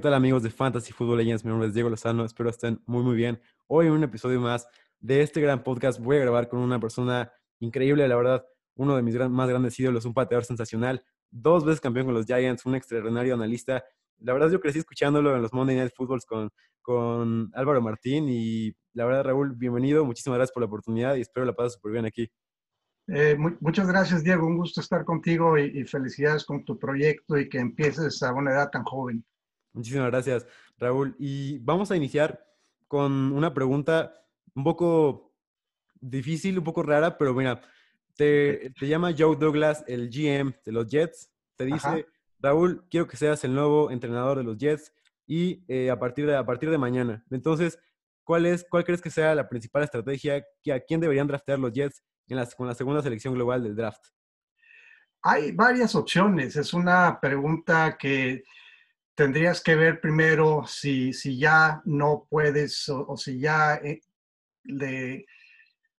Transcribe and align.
¿qué 0.00 0.04
tal 0.04 0.14
amigos 0.14 0.42
de 0.42 0.48
Fantasy 0.48 0.94
Football 0.94 1.18
Legends? 1.18 1.44
Mi 1.44 1.50
nombre 1.50 1.68
es 1.68 1.74
Diego 1.74 1.90
Lozano, 1.90 2.24
espero 2.24 2.48
estén 2.48 2.82
muy 2.86 3.02
muy 3.02 3.14
bien. 3.14 3.38
Hoy 3.66 3.86
en 3.86 3.92
un 3.92 4.02
episodio 4.02 4.40
más 4.40 4.66
de 4.98 5.20
este 5.20 5.42
gran 5.42 5.62
podcast 5.62 6.00
voy 6.00 6.16
a 6.16 6.20
grabar 6.20 6.48
con 6.48 6.60
una 6.60 6.80
persona 6.80 7.30
increíble, 7.58 8.08
la 8.08 8.16
verdad, 8.16 8.46
uno 8.76 8.96
de 8.96 9.02
mis 9.02 9.14
más 9.28 9.50
grandes 9.50 9.78
ídolos, 9.78 10.06
un 10.06 10.14
pateador 10.14 10.46
sensacional, 10.46 11.04
dos 11.30 11.66
veces 11.66 11.82
campeón 11.82 12.06
con 12.06 12.14
los 12.14 12.24
Giants, 12.24 12.64
un 12.64 12.76
extraordinario 12.76 13.34
analista. 13.34 13.84
La 14.20 14.32
verdad 14.32 14.48
yo 14.48 14.58
crecí 14.58 14.78
escuchándolo 14.78 15.36
en 15.36 15.42
los 15.42 15.52
Monday 15.52 15.76
Night 15.76 15.92
Footballs 15.94 16.24
con, 16.24 16.48
con 16.80 17.50
Álvaro 17.52 17.82
Martín 17.82 18.26
y 18.30 18.72
la 18.94 19.04
verdad 19.04 19.24
Raúl, 19.24 19.54
bienvenido, 19.54 20.06
muchísimas 20.06 20.38
gracias 20.38 20.54
por 20.54 20.62
la 20.62 20.68
oportunidad 20.68 21.16
y 21.16 21.20
espero 21.20 21.44
la 21.44 21.52
pases 21.52 21.74
súper 21.74 21.92
bien 21.92 22.06
aquí. 22.06 22.26
Eh, 23.06 23.36
muchas 23.60 23.86
gracias, 23.86 24.24
Diego. 24.24 24.46
Un 24.46 24.56
gusto 24.56 24.80
estar 24.80 25.04
contigo 25.04 25.58
y, 25.58 25.84
felicidades 25.84 26.46
con 26.46 26.64
tu 26.64 26.78
proyecto 26.78 27.36
y 27.36 27.50
que 27.50 27.58
empieces 27.58 28.22
a 28.22 28.32
una 28.32 28.52
edad 28.52 28.70
tan 28.70 28.84
joven. 28.84 29.22
Muchísimas 29.72 30.10
gracias, 30.10 30.46
Raúl. 30.78 31.14
Y 31.18 31.58
vamos 31.58 31.90
a 31.90 31.96
iniciar 31.96 32.44
con 32.88 33.32
una 33.32 33.54
pregunta 33.54 34.24
un 34.54 34.64
poco 34.64 35.32
difícil, 36.00 36.58
un 36.58 36.64
poco 36.64 36.82
rara, 36.82 37.16
pero 37.16 37.34
mira, 37.34 37.60
te, 38.16 38.72
llama 38.80 39.14
Joe 39.16 39.36
Douglas, 39.36 39.84
el 39.86 40.10
GM 40.10 40.54
de 40.64 40.72
los 40.72 40.86
Jets. 40.88 41.30
Te 41.56 41.66
dice, 41.66 42.06
Raúl, 42.38 42.84
quiero 42.90 43.06
que 43.06 43.16
seas 43.16 43.44
el 43.44 43.54
nuevo 43.54 43.90
entrenador 43.90 44.38
de 44.38 44.44
los 44.44 44.58
Jets 44.58 44.92
y 45.26 45.62
eh, 45.68 45.90
a, 45.90 45.98
partir 45.98 46.26
de, 46.26 46.36
a 46.36 46.44
partir 46.44 46.70
de 46.70 46.78
mañana. 46.78 47.24
Entonces, 47.30 47.78
¿cuál, 48.24 48.46
es, 48.46 48.66
¿cuál 48.68 48.84
crees 48.84 49.00
que 49.00 49.10
sea 49.10 49.34
la 49.34 49.48
principal 49.48 49.84
estrategia? 49.84 50.44
Que 50.62 50.72
¿A 50.72 50.80
quién 50.80 51.00
deberían 51.00 51.26
draftear 51.26 51.58
los 51.58 51.72
Jets 51.72 52.02
en 52.28 52.36
la, 52.36 52.46
con 52.46 52.66
la 52.66 52.74
segunda 52.74 53.02
selección 53.02 53.34
global 53.34 53.62
del 53.62 53.76
draft? 53.76 54.02
Hay 55.22 55.52
varias 55.52 55.94
opciones. 55.94 56.56
Es 56.56 56.72
una 56.72 57.20
pregunta 57.20 57.96
que 57.98 58.42
tendrías 59.14 59.62
que 59.62 59.74
ver 59.74 60.00
primero 60.00 60.64
si, 60.66 61.12
si 61.12 61.38
ya 61.38 61.82
no 61.84 62.26
puedes 62.28 62.88
o, 62.88 63.16
si 63.16 63.38
ya, 63.38 63.74
eh, 63.76 64.00
le, 64.64 65.26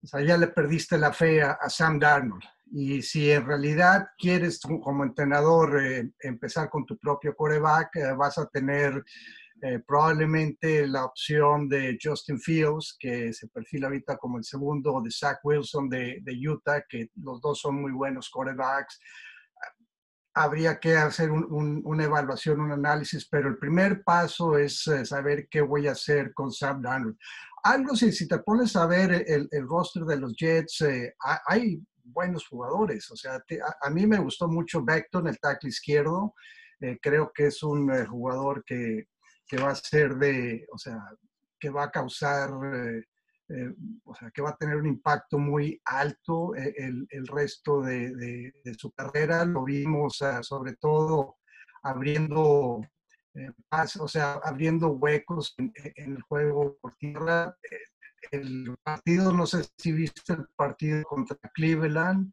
ya 0.01 0.37
le 0.37 0.47
perdiste 0.47 0.97
la 0.97 1.13
fe 1.13 1.41
a, 1.41 1.57
Sam 1.69 1.99
Darnold. 1.99 2.43
Y 2.73 3.01
si 3.01 3.29
en 3.29 3.45
realidad 3.45 4.07
quieres 4.17 4.59
como 4.61 5.03
entrenador 5.03 5.83
eh, 5.83 6.11
empezar 6.21 6.69
con 6.69 6.85
tu 6.85 6.97
propio 6.97 7.35
coreback, 7.35 7.95
eh, 7.97 8.13
vas 8.13 8.37
a 8.37 8.47
tener 8.47 9.03
probablemente 9.85 10.87
la 10.87 11.05
opción 11.05 11.69
de 11.69 11.95
Justin 12.01 12.39
Fields, 12.39 12.97
que 12.99 13.31
se 13.31 13.47
perfila 13.47 13.85
ahorita 13.85 14.17
como 14.17 14.39
el 14.39 14.43
segundo, 14.43 14.99
de 15.03 15.11
Zach 15.11 15.37
Wilson 15.43 15.87
de, 15.87 16.17
de 16.23 16.49
Utah, 16.49 16.83
que 16.89 17.11
los 17.17 17.39
dos 17.41 17.59
son 17.59 17.79
muy 17.79 17.91
buenos 17.91 18.31
corebacks 18.31 18.99
habría 20.33 20.79
que 20.79 20.95
hacer 20.95 21.29
una 21.31 22.03
evaluación, 22.03 22.61
un 22.61 22.71
análisis, 22.71 23.27
pero 23.27 23.49
el 23.49 23.57
primer 23.57 24.03
paso 24.03 24.57
es 24.57 24.87
eh, 24.87 25.05
saber 25.05 25.47
qué 25.49 25.61
voy 25.61 25.87
a 25.87 25.91
hacer 25.91 26.33
con 26.33 26.51
Sam 26.51 26.81
Darnold. 26.81 27.17
Algo, 27.63 27.95
si, 27.95 28.11
si 28.11 28.27
te 28.27 28.39
pones 28.39 28.75
a 28.75 28.85
ver 28.85 29.25
el, 29.27 29.49
roster 29.67 30.03
de 30.03 30.17
los 30.17 30.35
Jets, 30.35 30.81
eh, 30.81 31.15
hay 31.45 31.79
buenos 32.03 32.47
jugadores. 32.47 33.09
O 33.11 33.15
sea, 33.15 33.43
a, 33.81 33.89
mí 33.89 34.07
me 34.07 34.19
gustó 34.19 34.47
mucho 34.47 34.83
Beckton, 34.83 35.27
el 35.27 35.39
tackle 35.39 35.69
izquierdo. 35.69 36.33
Eh, 36.79 36.97
creo 37.01 37.31
que 37.33 37.47
es 37.47 37.61
un 37.61 38.05
jugador 38.07 38.63
que, 38.65 39.07
que, 39.47 39.57
va 39.57 39.71
a 39.71 39.75
ser 39.75 40.15
de, 40.15 40.65
o 40.73 40.77
sea, 40.77 40.97
que 41.59 41.69
va 41.69 41.83
a 41.83 41.91
causar 41.91 42.49
eh, 42.73 43.03
o 44.03 44.15
sea, 44.15 44.31
que 44.31 44.41
va 44.41 44.51
a 44.51 44.57
tener 44.57 44.75
un 44.75 44.87
impacto 44.87 45.37
muy 45.37 45.81
alto 45.85 46.55
eh, 46.55 46.73
el, 46.77 47.27
resto 47.27 47.81
de, 47.81 48.51
su 48.77 48.91
carrera. 48.91 49.45
Lo 49.45 49.63
vimos 49.63 50.19
sobre 50.41 50.75
todo 50.75 51.37
abriendo, 51.83 52.81
eh, 53.33 53.51
o 53.99 54.07
sea, 54.07 54.33
abriendo 54.43 54.89
huecos 54.89 55.55
en, 55.57 55.73
el 55.95 56.21
juego 56.23 56.77
por 56.81 56.95
tierra. 56.95 57.55
El 58.31 58.75
partido, 58.83 59.33
no 59.33 59.45
sé 59.45 59.65
si 59.77 59.91
viste 59.91 60.33
el 60.33 60.47
partido 60.55 61.03
contra 61.03 61.37
Cleveland, 61.53 62.31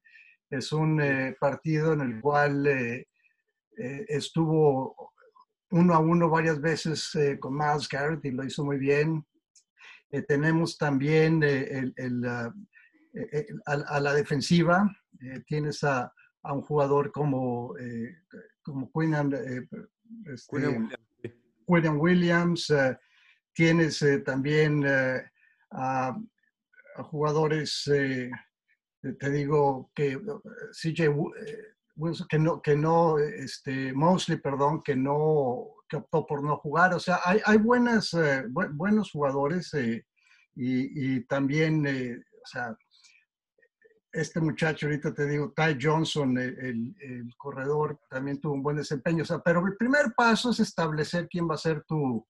es 0.50 0.72
un 0.72 1.02
partido 1.40 1.94
en 1.94 2.00
el 2.02 2.20
cual 2.20 3.06
estuvo 3.76 5.12
uno 5.70 5.94
a 5.94 5.98
uno 5.98 6.28
varias 6.28 6.60
veces 6.60 7.10
con 7.40 7.56
Miles 7.56 7.88
Garrett 7.88 8.24
y 8.24 8.30
lo 8.30 8.44
hizo 8.44 8.64
muy 8.64 8.78
bien. 8.78 9.24
Eh, 10.10 10.22
tenemos 10.22 10.78
también 10.78 11.42
eh, 11.42 11.92
el, 11.96 12.24
eh, 13.14 13.46
a, 13.66 14.00
la 14.00 14.14
defensiva, 14.14 14.90
tienes 15.46 15.84
a, 15.84 16.12
un 16.44 16.62
jugador 16.62 17.12
como, 17.12 17.74
como 18.62 18.90
este, 20.32 20.56
Williams, 21.66 22.00
Williams 22.00 22.72
tienes 23.52 24.04
también 24.24 24.84
a, 25.72 26.16
jugadores, 27.02 27.82
te 27.84 29.30
digo, 29.30 29.90
que 29.94 30.18
CJ 30.72 31.10
que 32.30 32.38
no, 32.38 32.62
que 32.62 32.76
no, 32.76 33.18
este, 33.18 33.92
Mosley, 33.92 34.38
perdón, 34.38 34.82
que 34.82 34.96
no, 34.96 35.77
que 35.88 35.96
optó 35.96 36.26
por 36.26 36.42
no 36.42 36.56
jugar. 36.58 36.94
O 36.94 37.00
sea, 37.00 37.20
hay, 37.24 37.40
hay 37.44 37.58
buenas, 37.58 38.12
eh, 38.14 38.44
buenos 38.48 39.10
jugadores 39.10 39.72
eh, 39.74 40.04
y, 40.54 41.24
también, 41.26 41.86
eh, 41.86 42.16
o 42.16 42.46
sea, 42.46 42.76
este 44.12 44.40
muchacho, 44.40 44.86
ahorita 44.86 45.14
te 45.14 45.26
digo, 45.26 45.52
Ty 45.54 45.78
Johnson, 45.80 46.36
el, 46.38 46.94
el, 47.00 47.34
corredor, 47.36 48.00
también 48.10 48.40
tuvo 48.40 48.54
un 48.54 48.62
buen 48.62 48.76
desempeño. 48.76 49.22
O 49.22 49.26
sea, 49.26 49.38
pero 49.38 49.64
el 49.66 49.76
primer 49.76 50.12
paso 50.16 50.50
es 50.50 50.60
establecer 50.60 51.28
quién 51.28 51.48
va 51.48 51.54
a 51.54 51.58
ser 51.58 51.84
tu, 51.84 52.26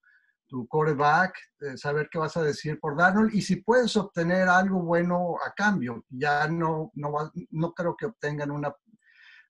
tu 0.47 0.67
quarterback, 0.67 1.33
saber 1.75 2.09
qué 2.11 2.19
vas 2.19 2.37
a 2.37 2.43
decir 2.43 2.79
por 2.79 2.97
Darnold 2.97 3.33
y 3.33 3.41
si 3.41 3.57
puedes 3.57 3.95
obtener 3.97 4.47
algo 4.49 4.81
bueno 4.83 5.35
a 5.43 5.53
cambio. 5.53 6.05
Ya 6.09 6.47
no, 6.47 6.91
no, 6.95 7.31
no 7.51 7.73
creo 7.73 7.95
que 7.95 8.07
obtengan 8.07 8.51
una 8.51 8.73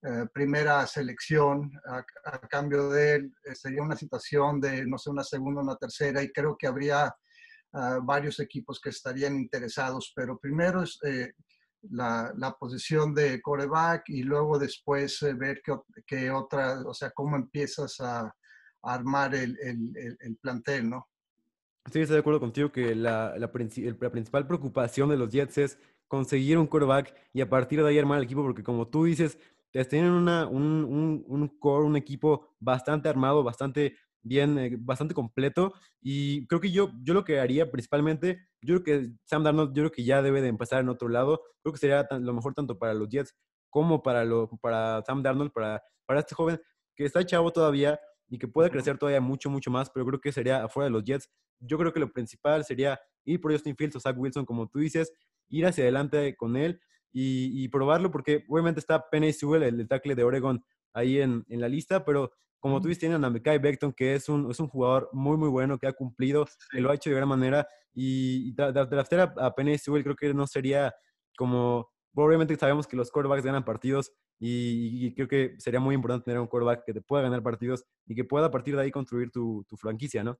eh, 0.01 0.25
primera 0.33 0.87
selección 0.87 1.69
a, 1.85 2.39
cambio 2.47 2.89
de 2.89 3.15
él. 3.15 3.33
Eh, 3.43 3.53
sería 3.53 3.81
una 3.81 3.97
situación 3.97 4.61
de, 4.61 4.85
no 4.85 4.97
sé, 4.97 5.09
una 5.09 5.25
segunda, 5.25 5.61
una 5.61 5.75
tercera, 5.75 6.23
y 6.23 6.31
creo 6.31 6.55
que 6.57 6.67
habría 6.67 7.13
ah, 7.73 7.99
varios 8.01 8.39
equipos 8.39 8.79
que 8.79 8.91
estarían 8.91 9.35
interesados, 9.35 10.13
pero 10.15 10.39
primero 10.39 10.83
es 10.83 10.97
eh, 11.03 11.33
la, 11.91 12.31
la, 12.38 12.53
posición 12.53 13.13
de 13.13 13.41
coreback 13.41 14.03
y 14.07 14.23
luego 14.23 14.57
después 14.57 15.19
ver 15.38 15.61
qué, 15.63 15.73
qué, 16.07 16.31
otra, 16.31 16.79
o 16.85 16.93
sea, 16.93 17.11
cómo 17.11 17.35
empiezas 17.35 17.99
a, 17.99 18.33
armar 18.81 19.35
el, 19.35 19.57
el, 19.61 20.17
el, 20.21 20.38
plantel, 20.38 20.89
¿no? 20.89 21.09
Sí, 21.91 21.99
estoy 21.99 22.13
de 22.13 22.21
acuerdo 22.21 22.39
contigo 22.39 22.71
que 22.71 22.95
la, 22.95 23.33
la, 23.38 23.51
la, 23.51 23.51
principal 24.11 24.47
preocupación 24.47 25.09
de 25.09 25.17
los 25.17 25.29
Jets 25.29 25.57
es 25.57 25.79
conseguir 26.07 26.57
un 26.57 26.67
quarterback 26.67 27.13
y 27.33 27.41
a 27.41 27.49
partir 27.49 27.83
de 27.83 27.89
ahí 27.89 27.99
armar 27.99 28.19
el 28.19 28.23
equipo, 28.23 28.41
porque 28.41 28.63
como 28.63 28.88
tú 28.88 29.03
dices, 29.03 29.38
tienen 29.72 30.12
una, 30.12 30.47
un, 30.47 30.84
un, 30.84 31.24
un, 31.28 31.47
core, 31.59 31.85
un 31.85 31.96
equipo 31.96 32.47
bastante 32.59 33.09
armado, 33.09 33.44
bastante 33.44 33.96
bien, 34.22 34.57
eh, 34.57 34.75
bastante 34.80 35.13
completo. 35.13 35.74
Y 36.01 36.48
creo 36.48 36.62
que 36.62 36.71
yo, 36.71 36.92
yo 37.04 37.13
lo 37.13 37.24
que 37.24 37.39
haría 37.39 37.71
principalmente, 37.71 38.39
yo 38.62 38.81
creo 38.81 38.83
que 38.83 39.12
Sam 39.25 39.44
Darnold, 39.44 39.69
yo 39.69 39.83
creo 39.83 39.92
que 39.92 40.04
ya 40.04 40.21
debe 40.21 40.42
de 40.42 40.48
empezar 40.48 40.81
en 40.81 40.89
otro 40.89 41.10
lado. 41.10 41.42
Creo 41.62 41.74
que 41.74 41.80
sería 41.80 42.07
lo 42.10 42.33
mejor 42.33 42.54
tanto 42.54 42.77
para 42.77 42.94
los 42.94 43.10
Jets 43.10 43.36
como 43.69 44.01
para, 44.01 44.25
lo, 44.25 44.50
para 44.62 45.04
Sam 45.06 45.21
Darnold, 45.21 45.51
para, 45.51 45.81
para 46.06 46.22
este 46.22 46.36
joven 46.36 46.60
que 46.95 47.06
está 47.06 47.25
chavo 47.25 47.51
todavía 47.51 48.00
y 48.27 48.38
que 48.38 48.48
puede 48.48 48.69
crecer 48.69 48.98
todavía 48.98 49.22
mucho, 49.22 49.50
mucho 49.50 49.72
más, 49.72 49.89
pero 49.89 50.06
creo 50.06 50.19
que 50.19 50.31
sería 50.31 50.63
afuera 50.63 50.86
de 50.86 50.92
los 50.92 51.04
Jets. 51.04 51.30
Yo 51.60 51.77
creo 51.77 51.94
que 51.94 52.00
lo 52.00 52.12
principal 52.12 52.63
sería 52.65 53.00
ir 53.25 53.39
por 53.39 53.51
Justin 53.51 53.75
Fields 53.75 53.95
o 53.95 54.00
Zach 54.00 54.18
Wilson, 54.18 54.45
como 54.45 54.68
tú 54.68 54.80
dices, 54.80 55.12
ir 55.50 55.65
hacia 55.65 55.83
adelante 55.83 56.36
con 56.36 56.56
él 56.56 56.80
y, 57.11 57.67
probarlo, 57.69 58.11
porque 58.11 58.45
obviamente 58.47 58.79
está 58.79 59.09
Penny 59.09 59.33
Sewell, 59.33 59.63
el, 59.63 59.88
tackle 59.88 60.15
de 60.15 60.23
Oregon, 60.23 60.63
ahí 60.94 61.19
en, 61.19 61.45
en, 61.50 61.61
la 61.61 61.67
lista, 61.67 62.06
pero 62.06 62.31
como 62.59 62.81
tú 62.81 62.88
dices, 62.88 63.00
tienen 63.00 63.23
a 63.23 63.29
Mekai 63.29 63.57
Beckton, 63.57 63.94
que 63.94 64.15
es 64.15 64.29
un, 64.29 64.51
es 64.51 64.59
un 64.59 64.67
jugador 64.67 65.09
muy, 65.13 65.38
muy 65.38 65.50
bueno, 65.50 65.77
que 65.77 65.88
ha 65.88 65.94
cumplido, 65.94 66.47
que 66.71 66.81
lo 66.81 66.91
ha 66.91 66.95
hecho 66.95 67.09
de 67.09 67.15
gran 67.15 67.29
manera, 67.29 67.67
y, 67.94 68.50
y 68.50 68.53
draftear 68.53 69.33
a, 69.38 69.45
a 69.47 69.56
Penny 69.56 69.77
Sewell 69.77 70.03
creo 70.03 70.15
que 70.15 70.33
no 70.33 70.45
sería 70.45 70.94
como, 71.38 71.89
obviamente 72.13 72.56
sabemos 72.57 72.85
que 72.85 72.97
los 72.97 73.12
quarterbacks 73.12 73.45
ganan 73.45 73.63
partidos, 73.63 74.12
y, 74.41 75.13
creo 75.15 75.27
que 75.27 75.55
sería 75.59 75.79
muy 75.81 75.95
importante 75.95 76.25
tener 76.25 76.39
un 76.39 76.47
quarterback 76.47 76.85
que 76.85 76.94
te 76.94 77.01
pueda 77.01 77.23
ganar 77.23 77.44
partidos 77.44 77.85
y 78.05 78.15
que 78.15 78.23
pueda 78.23 78.47
a 78.47 78.51
partir 78.51 78.75
de 78.75 78.83
ahí 78.83 78.91
construir 78.91 79.31
tu, 79.31 79.65
tu 79.67 79.75
franquicia, 79.75 80.23
¿no? 80.23 80.39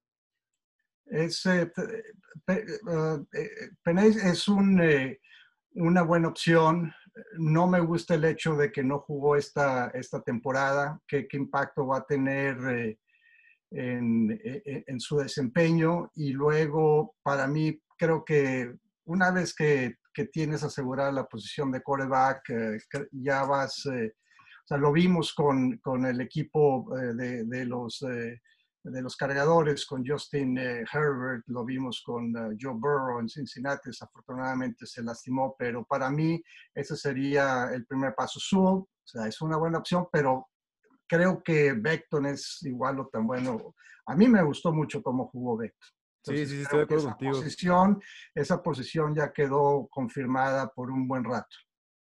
Es, 1.06 1.45
eh, 1.48 1.69
eh, 2.48 2.65
eh 3.33 4.18
es 4.24 4.48
un 4.48 4.80
una 5.75 6.01
buena 6.01 6.27
opción. 6.27 6.94
No 7.38 7.68
me 7.68 7.80
gusta 7.80 8.16
el 8.16 8.25
hecho 8.25 8.56
de 8.56 8.71
que 8.71 8.83
no 8.83 9.00
jugó 9.00 9.36
esta, 9.36 9.88
esta 9.89 10.21
temporada, 10.21 11.00
qué, 11.07 11.27
qué 11.27 11.38
impacto 11.38 11.88
va 11.88 11.98
a 11.98 12.06
tener 12.06 12.57
eh, 12.69 13.00
en, 13.71 14.31
e, 14.31 14.62
e, 14.66 14.83
en, 14.88 15.00
su 15.00 15.18
desempeño. 15.18 16.12
Y 16.16 16.31
luego, 16.31 17.16
para 17.21 17.48
mí, 17.48 17.81
creo 17.98 18.24
que 18.24 18.74
una 19.06 19.31
vez 19.31 19.54
que, 19.54 19.95
que 20.13 20.25
tienes 20.25 20.63
asegurada 20.63 21.12
la 21.12 21.25
posición 21.25 21.72
de 21.72 21.81
quarterback, 21.81 22.50
eh, 22.50 22.77
ya 23.12 23.44
vas, 23.44 23.86
eh, 23.88 24.13
o 24.63 24.68
sea, 24.68 24.77
lo 24.77 24.92
vimos 24.92 25.33
con, 25.33 25.77
con 25.80 26.06
el 26.06 26.22
equipo 26.22 26.88
de, 27.15 27.44
de, 27.44 27.65
los 27.65 28.06
de 28.84 29.02
los 29.02 29.16
cargadores 29.16 29.86
con 29.86 30.06
Justin 30.06 30.58
eh, 30.58 30.84
Herbert, 30.92 31.44
lo 31.48 31.66
vimos 31.66 32.02
con 32.06 32.36
eh, 32.36 32.58
Joe 32.60 32.74
Burrow 32.74 33.20
en 33.20 33.28
Cincinnati, 33.28 33.90
desafortunadamente 33.90 34.86
se 34.86 35.04
lastimó, 35.04 35.56
pero 35.58 35.84
para 35.84 36.10
mí 36.10 36.42
ese 36.74 36.96
sería 36.96 37.70
el 37.74 37.86
primer 37.86 38.16
paso. 38.16 38.40
Sewell, 38.40 38.84
o 38.84 38.88
sea, 39.04 39.28
es 39.28 39.42
una 39.42 39.58
buena 39.58 39.80
opción, 39.80 40.08
pero 40.12 40.48
creo 41.08 41.44
que 41.44 41.74
Beckton 41.74 42.28
es 42.28 42.60
igual 42.64 43.00
o 43.00 43.08
tan 43.08 43.28
bueno. 43.28 43.76
A 44.06 44.16
mí 44.16 44.28
me 44.28 44.44
gustó 44.44 44.72
mucho 44.72 45.04
cómo 45.04 45.28
jugó 45.28 45.58
Beckton. 45.58 45.90
sí, 46.24 46.46
sí, 46.46 46.62
estoy 46.62 46.80
de 46.80 46.84
acuerdo 46.86 47.04
esa 47.04 47.12
contigo. 47.12 47.32
Posición, 47.34 48.02
esa 48.34 48.64
posición 48.64 49.16
ya 49.16 49.34
quedó 49.34 49.88
confirmada 49.90 50.70
por 50.70 50.90
un 50.90 51.08
buen 51.08 51.24
rato. 51.24 51.56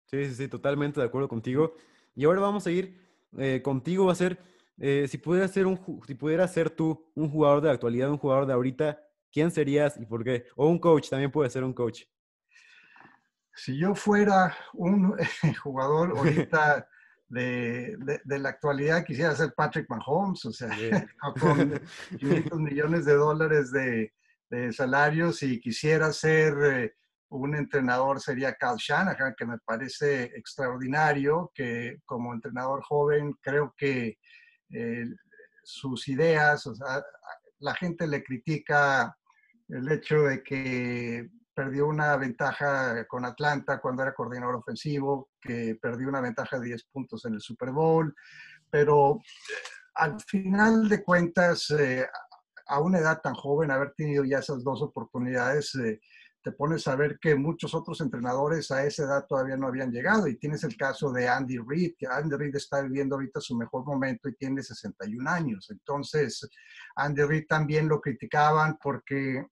Sí, 0.07 0.25
sí, 0.27 0.35
sí, 0.35 0.49
totalmente 0.49 1.01
de 1.01 1.07
acuerdo 1.07 1.29
contigo. 1.29 1.75
Y 2.15 2.25
ahora 2.25 2.41
vamos 2.41 2.67
a 2.67 2.71
ir 2.71 2.99
eh, 3.39 3.61
contigo, 3.63 4.07
va 4.07 4.13
a 4.13 4.17
ser 4.17 4.39
eh, 4.79 5.07
si, 5.09 5.19
pudieras 5.19 5.51
ser 5.51 5.67
un, 5.67 5.81
si 6.07 6.15
pudieras 6.15 6.53
ser 6.53 6.71
tú 6.71 7.11
un 7.15 7.31
jugador 7.31 7.61
de 7.61 7.69
la 7.69 7.75
actualidad, 7.75 8.11
un 8.11 8.19
jugador 8.19 8.47
de 8.47 8.53
ahorita, 8.53 9.01
¿quién 9.33 9.51
serías 9.51 9.99
y 9.99 10.07
por 10.07 10.23
qué? 10.23 10.47
O 10.57 10.69
un 10.69 10.79
coach, 10.79 11.09
también 11.09 11.31
puede 11.31 11.51
ser 11.51 11.65
un 11.65 11.73
coach. 11.73 12.03
Si 13.55 13.79
yo 13.79 13.95
fuera 13.95 14.55
un 14.75 15.17
jugador 15.63 16.11
ahorita 16.17 16.87
de, 17.29 17.97
de, 18.25 18.39
la 18.39 18.51
actualidad, 18.51 19.05
quisiera 19.05 19.35
ser 19.35 19.53
Patrick 19.57 19.89
Mahomes, 19.89 20.45
o 20.45 20.53
sea, 20.53 20.69
con 21.41 21.81
500 22.19 22.61
millones 22.61 23.05
de 23.07 23.15
dólares 23.15 23.73
de, 23.73 24.13
de 24.51 24.73
salarios 24.73 25.43
y 25.43 25.61
quisiera 25.61 26.13
ser 26.13 26.55
eh, 26.65 26.95
un 27.29 27.55
entrenador 27.57 28.21
sería 28.21 28.55
Cal 28.55 28.77
Shanahan, 28.77 29.35
que 29.37 29.47
me 29.47 29.59
parece 29.59 30.25
extraordinario, 30.37 31.51
que 31.55 31.99
como 32.05 32.33
entrenador 32.33 32.83
joven 32.83 33.35
creo 33.41 33.75
que 33.77 34.19
eh, 34.71 35.05
sus 35.63 36.09
ideas, 36.09 36.69
la 37.59 37.75
gente 37.75 38.07
le 38.07 38.23
critica 38.23 39.17
el 39.69 39.91
hecho 39.91 40.23
de 40.23 40.43
que 40.43 41.29
perdió 41.55 41.87
una 41.87 42.17
ventaja 42.17 43.07
con 43.07 43.25
Atlanta 43.25 43.81
cuando 43.81 44.03
era 44.03 44.15
coordinador 44.15 44.57
ofensivo, 44.57 45.31
que 45.41 45.77
perdió 45.81 46.09
una 46.09 46.21
ventaja 46.21 46.59
de 46.59 46.67
10 46.67 46.85
puntos 46.93 47.25
en 47.25 47.35
el 47.35 47.41
Super 47.41 47.71
Bowl, 47.71 48.15
pero 48.71 49.17
eh, 49.17 49.63
al 49.95 50.21
final 50.21 50.89
de 50.89 51.03
cuentas, 51.03 51.71
eh, 51.71 52.07
a 52.69 52.81
una 52.81 52.99
edad 52.99 53.21
tan 53.23 53.35
joven, 53.35 53.71
haber 53.71 53.93
tenido 53.95 54.25
ya 54.25 54.39
esas 54.39 54.63
dos 54.63 54.83
oportunidades, 54.83 55.73
te 56.47 56.53
pones 56.53 56.87
a 56.87 56.95
ver 56.95 57.19
que 57.19 57.35
muchos 57.35 57.75
otros 57.75 58.01
entrenadores 58.01 58.71
a 58.71 58.87
esa 58.87 59.03
edad 59.03 59.27
todavía 59.27 59.57
no 59.57 59.67
habían 59.67 59.91
llegado 59.91 60.29
y 60.29 60.39
tienes 60.39 60.63
el 60.63 60.77
caso 60.77 61.11
de 61.11 61.27
Andy 61.27 61.59
Reid, 61.59 61.95
que 61.99 62.07
Andy 62.07 62.37
Reid 62.37 62.55
está 62.55 62.83
viviendo 62.83 63.17
ahorita 63.17 63.41
su 63.41 63.57
mejor 63.57 63.85
momento 63.85 64.29
y 64.29 64.37
tiene 64.37 64.63
61 64.63 65.29
años. 65.29 65.67
Entonces, 65.71 66.49
Andy 66.95 67.23
Reid 67.23 67.47
también 67.49 67.89
lo 67.89 68.01
criticaban 68.01 68.79
porque 68.81 69.45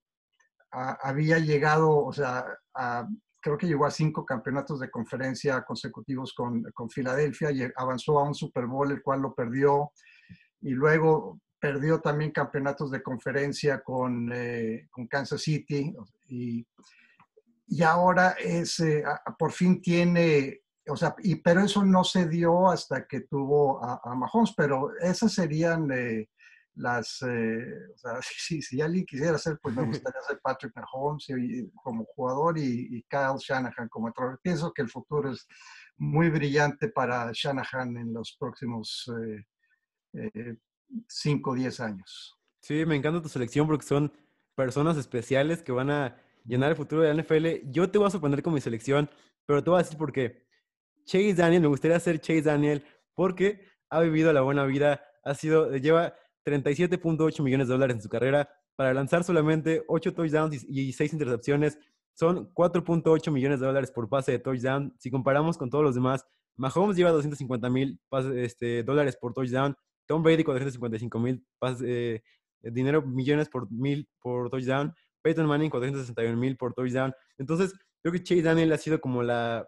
había 0.71 1.41
llegado, 1.41 1.91
o 1.97 2.13
sea, 2.13 2.47
creo 3.41 3.59
que 3.59 3.67
llegó 3.67 3.87
a 3.87 3.91
cinco 3.91 4.25
campeonatos 4.25 4.79
de 4.79 4.89
conferencia 4.89 5.65
consecutivos 5.65 6.33
con, 6.33 6.63
con 6.75 6.89
Filadelfia 6.89 7.51
y 7.51 7.69
avanzó 7.75 8.21
a 8.21 8.23
un 8.23 8.37
Super 8.37 8.67
Bowl, 8.67 8.93
el 8.93 9.03
cual 9.03 9.21
lo 9.21 9.35
perdió. 9.35 9.91
Y 10.61 10.71
luego 10.71 11.41
perdió 11.65 11.99
también 11.99 12.31
campeonatos 12.31 12.91
de 12.91 13.03
conferencia 13.03 13.83
con, 13.83 14.31
eh, 14.35 14.87
con 14.91 15.07
Kansas 15.07 15.41
City 15.41 15.97
y, 16.29 16.67
y 17.69 17.83
ahora 17.83 18.33
es, 18.33 18.81
eh, 18.81 19.03
por 19.39 19.51
fin 19.51 19.81
tiene, 19.81 20.61
o 20.87 20.95
sea, 20.95 21.15
y, 21.21 21.37
pero 21.37 21.63
eso 21.63 21.83
no 21.83 22.05
se 22.05 22.29
dio 22.29 22.69
hasta 22.69 23.07
que 23.07 23.21
tuvo 23.21 23.83
a, 23.83 24.15
Mahomes, 24.15 24.53
pero 24.55 24.95
esas 25.01 25.33
serían 25.33 25.91
eh, 25.91 26.29
las, 26.75 27.23
o 27.23 27.97
sea, 27.97 28.21
si, 28.37 28.61
si, 28.61 28.83
alguien 28.83 29.07
quisiera 29.07 29.39
ser, 29.39 29.59
pues 29.63 29.75
me 29.75 29.87
gustaría 29.87 30.21
ser 30.21 30.39
Patrick 30.43 30.77
Mahomes 30.77 31.27
como 31.83 32.05
jugador 32.15 32.59
y, 32.59 32.89
y, 32.91 33.03
Kyle 33.05 33.39
Shanahan 33.39 33.89
como 33.89 34.09
entrenador. 34.09 34.39
Pienso 34.43 34.71
que 34.71 34.83
el 34.83 34.91
futuro 34.91 35.33
es 35.33 35.49
muy 35.97 36.29
brillante 36.29 36.91
para 36.91 37.31
Shanahan 37.33 37.97
en 37.97 38.13
los 38.13 38.37
próximos 38.39 39.11
5 41.09 41.51
o 41.51 41.55
10 41.55 41.81
años. 41.81 42.39
Sí, 42.61 42.85
me 42.87 42.97
encanta 42.97 43.23
tu 43.23 43.29
selección 43.29 43.67
porque 43.67 43.87
son 43.87 44.13
personas 44.55 44.97
especiales 44.97 45.63
que 45.63 45.73
van 45.73 45.91
a 45.91 46.17
llenar 46.45 46.71
el 46.71 46.77
futuro 46.77 47.03
de 47.03 47.13
la 47.13 47.23
NFL. 47.23 47.71
Yo 47.71 47.91
te 47.91 47.99
voy 47.99 48.07
a 48.07 48.11
sorprender 48.11 48.43
con 48.43 48.55
mi 48.55 48.61
selección, 48.61 49.11
pero 49.47 49.63
te 49.63 49.71
voy 49.71 49.81
a 49.81 49.83
decir 49.83 49.99
por 49.99 50.13
qué. 50.13 50.47
Chase 51.05 51.35
Daniel, 51.35 51.63
me 51.63 51.69
gustaría 51.69 51.99
ser 52.01 52.21
Chase 52.21 52.43
Daniel 52.43 52.85
porque 53.15 53.67
ha 53.91 54.01
vivido 54.01 54.33
la 54.33 54.41
buena 54.41 54.65
vida, 54.65 55.05
ha 55.23 55.35
sido, 55.35 55.77
lleva 55.77 56.15
37.8 56.45 57.43
millones 57.43 57.69
de 57.69 57.75
dólares 57.75 57.97
en 57.97 58.03
su 58.03 58.09
carrera 58.09 58.49
para 58.77 58.93
lanzar 58.95 59.25
solamente 59.25 59.85
8 59.89 60.15
touchdowns 60.15 60.65
y 60.69 60.93
6 60.93 61.13
intercepciones. 61.13 61.79
Son 62.15 62.53
4.8 62.55 63.31
millones 63.31 63.61
de 63.61 63.67
dólares 63.67 63.91
por 63.91 64.09
pase 64.09 64.33
de 64.33 64.39
touchdown. 64.39 64.95
Si 64.99 65.11
comparamos 65.11 65.59
con 65.59 65.71
todos 65.71 65.85
los 65.85 65.95
demás, 65.95 66.25
Mahomes 66.57 66.97
lleva 66.97 67.11
250 67.11 67.69
mil 67.71 68.01
este, 68.37 68.83
dólares 68.83 69.17
por 69.17 69.33
touchdown. 69.33 69.77
Tom 70.07 70.23
Brady 70.23 70.45
455 70.45 71.19
mil 71.19 71.45
eh, 71.85 72.23
dinero, 72.63 73.03
millones 73.03 73.49
por 73.49 73.71
mil 73.71 74.09
por 74.21 74.51
touchdown. 74.51 74.95
Peyton 75.23 75.47
Manning 75.47 75.71
461 75.71 76.37
mil 76.39 76.57
por 76.57 76.75
touchdown. 76.75 77.15
Entonces, 77.39 77.73
creo 78.03 78.13
que 78.13 78.23
Chase 78.23 78.43
Daniel 78.43 78.71
ha 78.73 78.77
sido 78.77 79.01
como 79.01 79.23
la, 79.23 79.67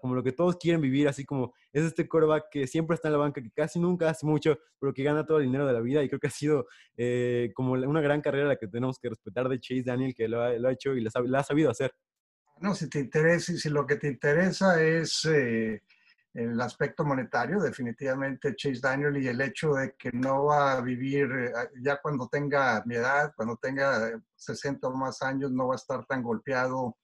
como 0.00 0.14
lo 0.14 0.22
que 0.22 0.30
todos 0.30 0.56
quieren 0.56 0.80
vivir, 0.80 1.08
así 1.08 1.24
como 1.24 1.52
es 1.72 1.82
este 1.82 2.08
quarterback 2.08 2.44
que 2.52 2.68
siempre 2.68 2.94
está 2.94 3.08
en 3.08 3.12
la 3.12 3.18
banca, 3.18 3.42
que 3.42 3.50
casi 3.50 3.80
nunca 3.80 4.08
hace 4.08 4.24
mucho, 4.24 4.56
pero 4.78 4.94
que 4.94 5.02
gana 5.02 5.26
todo 5.26 5.38
el 5.38 5.46
dinero 5.46 5.66
de 5.66 5.72
la 5.72 5.80
vida. 5.80 6.04
Y 6.04 6.08
creo 6.08 6.20
que 6.20 6.28
ha 6.28 6.30
sido 6.30 6.68
eh, 6.96 7.50
como 7.54 7.72
una 7.72 8.00
gran 8.00 8.20
carrera 8.20 8.46
la 8.46 8.56
que 8.56 8.68
tenemos 8.68 9.00
que 9.00 9.08
respetar 9.08 9.48
de 9.48 9.58
Chase 9.58 9.82
Daniel, 9.84 10.14
que 10.14 10.28
lo 10.28 10.40
ha, 10.40 10.52
lo 10.52 10.68
ha 10.68 10.72
hecho 10.72 10.94
y 10.94 11.00
la 11.00 11.10
ha 11.10 11.42
sabido 11.42 11.70
hacer. 11.70 11.92
No, 12.60 12.74
si 12.74 12.88
te 12.88 13.00
interesa, 13.00 13.52
si 13.52 13.68
lo 13.70 13.86
que 13.86 13.96
te 13.96 14.06
interesa 14.06 14.80
es 14.80 15.24
eh, 15.24 15.82
el 16.34 16.60
aspecto 16.60 17.04
monetario, 17.04 17.60
definitivamente 17.60 18.54
Chase 18.54 18.80
Daniel 18.80 19.16
y 19.16 19.28
el 19.28 19.40
hecho 19.40 19.72
de 19.72 19.94
que 19.98 20.10
no 20.12 20.44
va 20.46 20.74
a 20.74 20.80
vivir, 20.80 21.30
eh, 21.32 21.52
ya 21.82 22.00
cuando 22.00 22.28
tenga 22.28 22.82
mi 22.86 22.96
edad, 22.96 23.32
cuando 23.34 23.56
tenga 23.56 24.10
60 24.36 24.88
o 24.88 24.94
más 24.94 25.22
años, 25.22 25.50
no 25.50 25.68
va 25.68 25.74
a 25.74 25.76
estar 25.76 26.04
tan 26.06 26.22
golpeado 26.22 26.96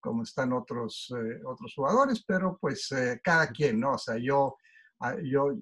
como 0.00 0.22
están 0.22 0.52
otros, 0.52 1.12
eh, 1.16 1.40
otros 1.44 1.74
jugadores, 1.74 2.24
pero 2.26 2.56
pues 2.60 2.90
eh, 2.92 3.20
cada 3.22 3.48
quien, 3.48 3.80
¿no? 3.80 3.92
O 3.92 3.98
sea, 3.98 4.16
yo, 4.16 4.56
ah, 5.00 5.16
yo 5.22 5.56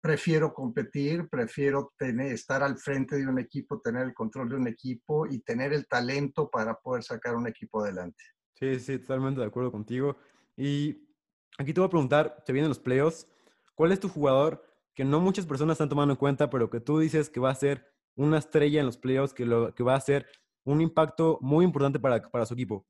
prefiero 0.00 0.52
competir, 0.52 1.28
prefiero 1.28 1.92
tener, 1.96 2.32
estar 2.32 2.62
al 2.62 2.78
frente 2.78 3.16
de 3.16 3.26
un 3.26 3.38
equipo, 3.38 3.80
tener 3.80 4.02
el 4.02 4.14
control 4.14 4.48
de 4.48 4.56
un 4.56 4.68
equipo 4.68 5.26
y 5.26 5.40
tener 5.40 5.72
el 5.72 5.86
talento 5.86 6.50
para 6.50 6.74
poder 6.74 7.02
sacar 7.02 7.36
un 7.36 7.46
equipo 7.46 7.82
adelante. 7.82 8.22
Sí, 8.54 8.78
sí, 8.80 8.98
totalmente 8.98 9.40
de 9.40 9.46
acuerdo 9.46 9.72
contigo. 9.72 10.16
Y 10.56 11.13
Aquí 11.58 11.72
te 11.72 11.80
voy 11.80 11.86
a 11.86 11.90
preguntar, 11.90 12.42
te 12.44 12.52
vienen 12.52 12.68
los 12.68 12.80
playoffs, 12.80 13.28
¿cuál 13.74 13.92
es 13.92 14.00
tu 14.00 14.08
jugador 14.08 14.64
que 14.94 15.04
no 15.04 15.20
muchas 15.20 15.46
personas 15.46 15.74
están 15.74 15.88
tomando 15.88 16.12
en 16.12 16.18
cuenta, 16.18 16.50
pero 16.50 16.68
que 16.68 16.80
tú 16.80 16.98
dices 16.98 17.30
que 17.30 17.40
va 17.40 17.50
a 17.50 17.54
ser 17.54 17.92
una 18.16 18.38
estrella 18.38 18.80
en 18.80 18.86
los 18.86 18.96
playoffs, 18.96 19.34
que, 19.34 19.44
lo, 19.44 19.74
que 19.74 19.82
va 19.82 19.94
a 19.94 20.00
ser 20.00 20.26
un 20.64 20.80
impacto 20.80 21.38
muy 21.40 21.64
importante 21.64 21.98
para, 22.00 22.20
para 22.22 22.46
su 22.46 22.54
equipo? 22.54 22.86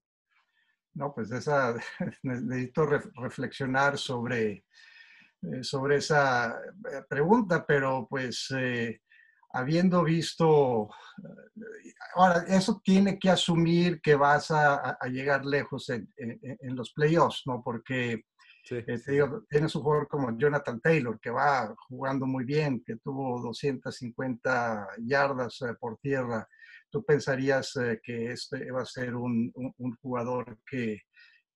No, 0.95 1.13
pues 1.15 1.31
esa, 1.31 1.75
necesito 2.23 2.87
reflexionar 2.87 3.99
sobre, 3.99 4.65
eh, 5.43 5.63
sobre 5.63 5.97
esa 5.97 6.59
eh, 6.59 7.03
pregunta, 7.09 7.67
pero 7.67 8.07
pues 8.09 8.49
eh, 8.57 9.01
habiendo 9.53 10.05
visto, 10.05 10.89
ahora, 12.15 12.45
eso 12.49 12.81
tiene 12.83 13.19
que 13.19 13.31
asumir 13.31 14.01
que 14.01 14.15
vas 14.15 14.51
a, 14.51 14.99
llegar 15.11 15.45
lejos 15.45 15.91
en, 15.91 16.09
en, 16.17 16.77
los 16.77 16.93
playoffs, 16.93 17.43
¿no? 17.47 17.63
Porque 17.63 18.25
Sí, 18.67 18.77
eh, 18.77 18.99
tienes 19.51 19.75
un 19.75 19.83
jugador 19.83 20.09
como 20.09 20.39
Jonathan 20.39 20.81
Taylor, 20.81 21.21
que 21.21 21.29
va 21.29 21.75
jugando 21.87 22.25
muy 22.25 22.45
bien, 22.47 22.83
que 22.83 22.97
tuvo 22.97 23.39
250 23.43 24.89
yardas 25.03 25.61
eh, 25.61 25.75
por 25.79 25.99
tierra. 25.99 26.49
Tú 26.89 27.05
pensarías 27.05 27.77
eh, 27.77 28.01
que 28.03 28.33
este 28.33 28.71
va 28.71 28.81
a 28.81 28.87
ser 28.87 29.17
un, 29.17 29.53
un, 29.55 29.97
jugador 29.97 30.61
que, 30.67 31.03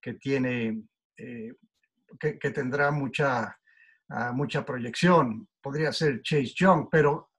que 0.03 0.15
tiene, 0.15 0.83
que, 1.17 2.39
que, 2.39 2.51
tendrá 2.51 2.91
mucha, 2.91 3.57
ah, 4.11 4.33
mucha 4.33 4.67
proyección. 4.67 5.49
Podría 5.63 5.95
ser 5.95 6.21
Chase 6.21 6.53
Young, 6.55 6.89
pero 6.91 7.31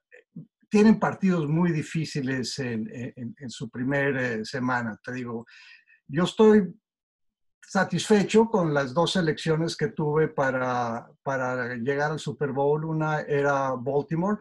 tienen 0.67 0.99
partidos 0.99 1.47
muy 1.47 1.71
difíciles 1.71 2.57
en, 2.57 2.89
en, 2.91 3.35
en 3.37 3.49
su 3.51 3.69
primera 3.69 4.43
semana. 4.45 4.97
Te 5.03 5.13
digo, 5.13 5.45
yo 6.07 6.23
estoy 6.23 6.73
satisfecho 7.69 8.49
con 8.49 8.73
las 8.73 8.95
dos 8.95 9.11
selecciones 9.11 9.77
que 9.77 9.89
tuve 9.89 10.27
para, 10.27 11.07
para 11.21 11.75
llegar 11.75 12.11
al 12.11 12.19
Super 12.19 12.51
Bowl. 12.51 12.83
Una 12.83 13.21
era 13.21 13.73
Baltimore 13.77 14.39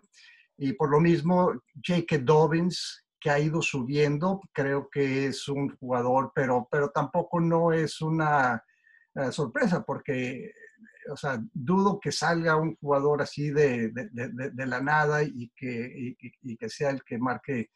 y 0.56 0.72
por 0.72 0.90
lo 0.90 0.98
mismo 0.98 1.52
Jake 1.74 2.20
Dobbins, 2.20 3.04
que 3.20 3.28
ha 3.28 3.38
ido 3.38 3.60
subiendo, 3.60 4.40
creo 4.50 4.88
que 4.90 5.26
es 5.26 5.46
un 5.46 5.76
jugador, 5.76 6.32
pero, 6.34 6.66
pero 6.70 6.88
tampoco 6.88 7.38
no 7.38 7.70
es 7.70 8.00
una 8.00 8.64
eh, 9.14 9.30
sorpresa 9.30 9.84
porque 9.84 10.50
o 11.12 11.16
sea, 11.16 11.38
dudo 11.52 12.00
que 12.00 12.12
salga 12.12 12.56
un 12.56 12.76
jugador 12.76 13.20
así 13.20 13.50
de, 13.50 13.90
de, 13.90 14.08
de, 14.52 14.66
la 14.66 14.80
nada 14.80 15.22
y 15.22 15.50
que, 15.54 16.16
y, 16.42 16.56
que 16.56 16.68
sea 16.68 16.90
el 16.90 17.02
que 17.02 17.18
marque 17.18 17.70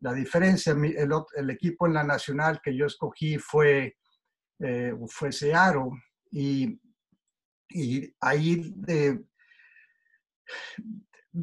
la 0.00 0.12
diferencia. 0.12 0.72
El, 0.72 1.10
el, 1.36 1.50
equipo 1.50 1.86
en 1.86 1.94
la 1.94 2.04
nacional 2.04 2.60
que 2.62 2.76
yo 2.76 2.86
escogí 2.86 3.38
fue, 3.38 3.96
eh, 4.58 4.94
fue 5.08 5.30
y, 6.30 6.80
y 7.68 8.14
ahí 8.20 8.72
de, 8.76 9.24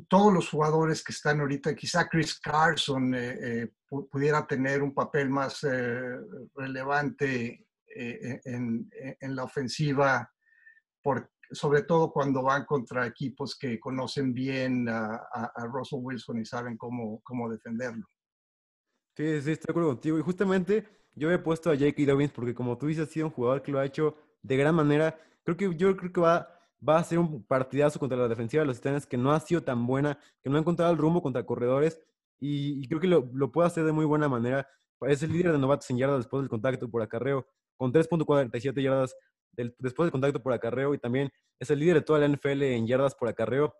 todos 0.07 0.33
los 0.33 0.49
jugadores 0.49 1.03
que 1.03 1.11
están 1.11 1.39
ahorita, 1.39 1.75
quizá 1.75 2.07
Chris 2.07 2.39
Carson 2.39 3.13
eh, 3.13 3.37
eh, 3.41 3.71
pudiera 3.87 4.47
tener 4.47 4.81
un 4.81 4.93
papel 4.93 5.29
más 5.29 5.61
relevante 6.55 7.67
en, 7.85 8.89
en, 8.91 9.35
la 9.35 9.43
ofensiva 9.43 10.27
por, 11.03 11.31
sobre 11.51 11.83
todo 11.83 12.11
cuando 12.11 12.41
van 12.41 12.65
contra 12.65 13.05
equipos 13.05 13.55
que 13.55 13.79
conocen 13.79 14.33
bien 14.33 14.89
a, 14.89 15.15
a, 15.31 15.65
Russell 15.67 15.99
Wilson 16.01 16.39
y 16.39 16.45
saben 16.45 16.75
cómo, 16.75 17.21
cómo 17.23 17.47
defenderlo. 17.51 18.07
Sí, 19.15 19.41
sí, 19.41 19.51
estoy 19.51 19.67
de 19.67 19.71
acuerdo 19.71 19.89
contigo. 19.89 20.17
Y 20.17 20.21
justamente 20.23 21.02
yo 21.15 21.31
he 21.31 21.37
puesto 21.37 21.69
a 21.69 21.75
J.K. 21.75 22.03
Dobbins 22.05 22.31
porque 22.31 22.53
como 22.53 22.77
tú 22.77 22.87
dices, 22.87 23.07
ha 23.07 23.11
sido 23.11 23.27
un 23.27 23.31
jugador 23.31 23.61
que 23.61 23.71
lo 23.71 23.79
ha 23.79 23.85
hecho 23.85 24.15
de 24.41 24.57
gran 24.57 24.75
manera. 24.75 25.17
Creo 25.43 25.57
que 25.57 25.75
yo 25.75 25.95
creo 25.95 26.11
que 26.11 26.21
va, 26.21 26.59
va 26.87 26.97
a 26.97 27.03
ser 27.03 27.19
un 27.19 27.43
partidazo 27.43 27.99
contra 27.99 28.17
la 28.17 28.27
defensiva 28.27 28.61
de 28.61 28.67
los 28.67 28.77
Titanes 28.77 29.05
que 29.05 29.17
no 29.17 29.31
ha 29.31 29.39
sido 29.39 29.61
tan 29.61 29.85
buena, 29.85 30.17
que 30.41 30.49
no 30.49 30.57
ha 30.57 30.59
encontrado 30.59 30.91
el 30.91 30.97
rumbo 30.97 31.21
contra 31.21 31.45
corredores 31.45 31.99
y, 32.39 32.85
creo 32.89 32.99
que 32.99 33.07
lo, 33.07 33.29
lo, 33.33 33.51
puede 33.51 33.67
hacer 33.67 33.85
de 33.85 33.93
muy 33.93 34.05
buena 34.05 34.27
manera. 34.27 34.67
Es 35.01 35.23
el 35.23 35.31
líder 35.31 35.53
de 35.53 35.59
novatos 35.59 35.89
en 35.89 35.97
yardas 35.97 36.19
después 36.19 36.41
del 36.41 36.49
contacto 36.49 36.89
por 36.89 37.01
acarreo, 37.01 37.47
con 37.77 37.93
3.47 37.93 38.81
yardas 38.81 39.15
después 39.55 40.07
del 40.07 40.11
contacto 40.11 40.41
por 40.41 40.51
acarreo 40.51 40.93
y 40.93 40.97
también 40.97 41.31
es 41.59 41.69
el 41.69 41.79
líder 41.79 41.95
de 41.95 42.01
toda 42.01 42.19
la 42.19 42.27
NFL 42.27 42.63
en 42.63 42.87
yardas 42.87 43.15
por 43.15 43.29
acarreo. 43.29 43.73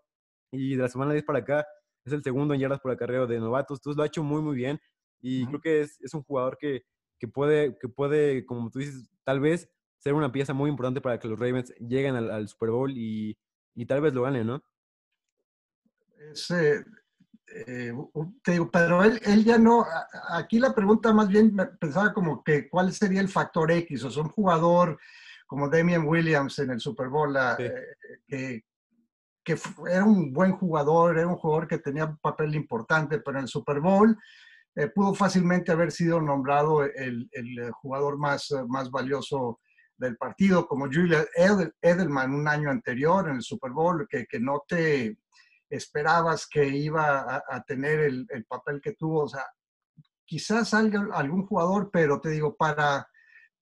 Y 0.50 0.76
de 0.76 0.82
la 0.82 0.88
semana 0.88 1.12
10 1.12 1.24
para 1.24 1.40
acá 1.40 1.66
es 2.06 2.12
el 2.12 2.22
segundo 2.22 2.54
en 2.54 2.60
yardas 2.60 2.80
por 2.80 2.92
acarreo 2.92 3.26
de 3.26 3.38
novatos. 3.38 3.80
Entonces 3.80 3.96
lo 3.96 4.02
ha 4.02 4.06
hecho 4.06 4.22
muy, 4.22 4.40
muy 4.40 4.56
bien. 4.56 4.80
Y 5.20 5.46
creo 5.46 5.60
que 5.60 5.80
es, 5.82 6.00
es, 6.00 6.14
un 6.14 6.22
jugador 6.22 6.56
que, 6.58 6.84
que, 7.18 7.28
puede, 7.28 7.76
que 7.78 7.88
puede, 7.88 8.44
como 8.46 8.70
tú 8.70 8.78
dices, 8.78 9.10
tal 9.24 9.40
vez 9.40 9.70
ser 9.98 10.14
una 10.14 10.30
pieza 10.30 10.52
muy 10.52 10.68
importante 10.70 11.00
para 11.00 11.18
que 11.18 11.28
los 11.28 11.38
Ravens 11.38 11.74
lleguen 11.78 12.14
al, 12.16 12.48
Super 12.48 12.70
Bowl 12.70 12.92
y, 12.94 13.38
y, 13.74 13.86
tal 13.86 14.02
vez 14.02 14.12
lo 14.12 14.22
ganen, 14.22 14.46
¿no? 14.46 14.62
Eh, 16.18 16.84
eh, 17.56 17.92
te 18.42 18.52
digo, 18.52 18.70
pero 18.70 19.02
él, 19.02 19.20
él, 19.24 19.44
ya 19.44 19.58
no, 19.58 19.86
aquí 20.30 20.58
la 20.58 20.74
pregunta 20.74 21.12
más 21.12 21.28
bien 21.28 21.56
pensaba 21.78 22.12
como 22.12 22.42
que 22.42 22.68
cuál 22.68 22.92
sería 22.92 23.20
el 23.20 23.28
factor 23.28 23.70
X, 23.70 24.04
o 24.04 24.10
sea, 24.10 24.22
un 24.22 24.30
jugador 24.30 24.98
como 25.46 25.68
Damian 25.68 26.06
Williams 26.06 26.58
en 26.58 26.70
el 26.70 26.80
Super 26.80 27.08
Bowl, 27.08 27.36
eh, 27.58 27.96
que, 28.26 28.64
que, 29.44 29.58
era 29.88 30.04
un 30.04 30.32
buen 30.32 30.52
jugador, 30.52 31.18
era 31.18 31.28
un 31.28 31.36
jugador 31.36 31.68
que 31.68 31.78
tenía 31.78 32.06
un 32.06 32.18
papel 32.18 32.54
importante, 32.54 33.20
pero 33.20 33.38
en 33.38 33.44
el 33.44 33.48
Super 33.48 33.80
Bowl 33.80 34.18
eh, 34.76 34.88
pudo 34.88 35.14
fácilmente 35.14 35.72
haber 35.72 35.92
sido 35.92 36.20
nombrado 36.20 36.84
el, 36.84 37.28
el, 37.32 37.70
jugador 37.72 38.18
más, 38.18 38.48
más 38.68 38.90
valioso 38.90 39.60
del 39.96 40.16
partido, 40.16 40.66
como 40.66 40.86
Julia 40.86 41.24
Edelman 41.80 42.34
un 42.34 42.48
año 42.48 42.70
anterior 42.70 43.28
en 43.28 43.36
el 43.36 43.42
Super 43.42 43.70
Bowl, 43.70 44.06
que, 44.08 44.26
que 44.26 44.40
no 44.40 44.62
te 44.66 45.18
esperabas 45.70 46.46
que 46.48 46.66
iba 46.66 47.42
a, 47.48 47.62
tener 47.64 48.00
el, 48.00 48.26
el, 48.30 48.44
papel 48.44 48.80
que 48.80 48.94
tuvo. 48.94 49.24
O 49.24 49.28
sea, 49.28 49.46
quizás 50.24 50.74
algún 50.74 51.46
jugador, 51.46 51.90
pero 51.92 52.20
te 52.20 52.30
digo, 52.30 52.56
para 52.56 53.06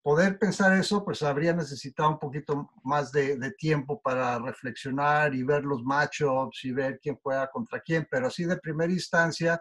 poder 0.03 0.39
pensar 0.39 0.77
eso, 0.77 1.05
pues 1.05 1.23
habría 1.23 1.53
necesitado 1.53 2.11
un 2.11 2.19
poquito 2.19 2.71
más 2.83 3.13
de, 3.13 3.53
tiempo 3.57 4.01
para 4.03 4.39
reflexionar 4.39 5.35
y 5.35 5.45
ver 5.45 5.65
los 5.65 5.83
matchups 5.85 6.65
y 6.65 6.73
ver 6.73 6.99
quién 7.01 7.17
juega 7.23 7.49
contra 7.51 7.81
quién, 7.81 8.07
pero 8.11 8.27
así 8.27 8.45
de 8.45 8.57
primera 8.57 8.93
instancia, 8.93 9.61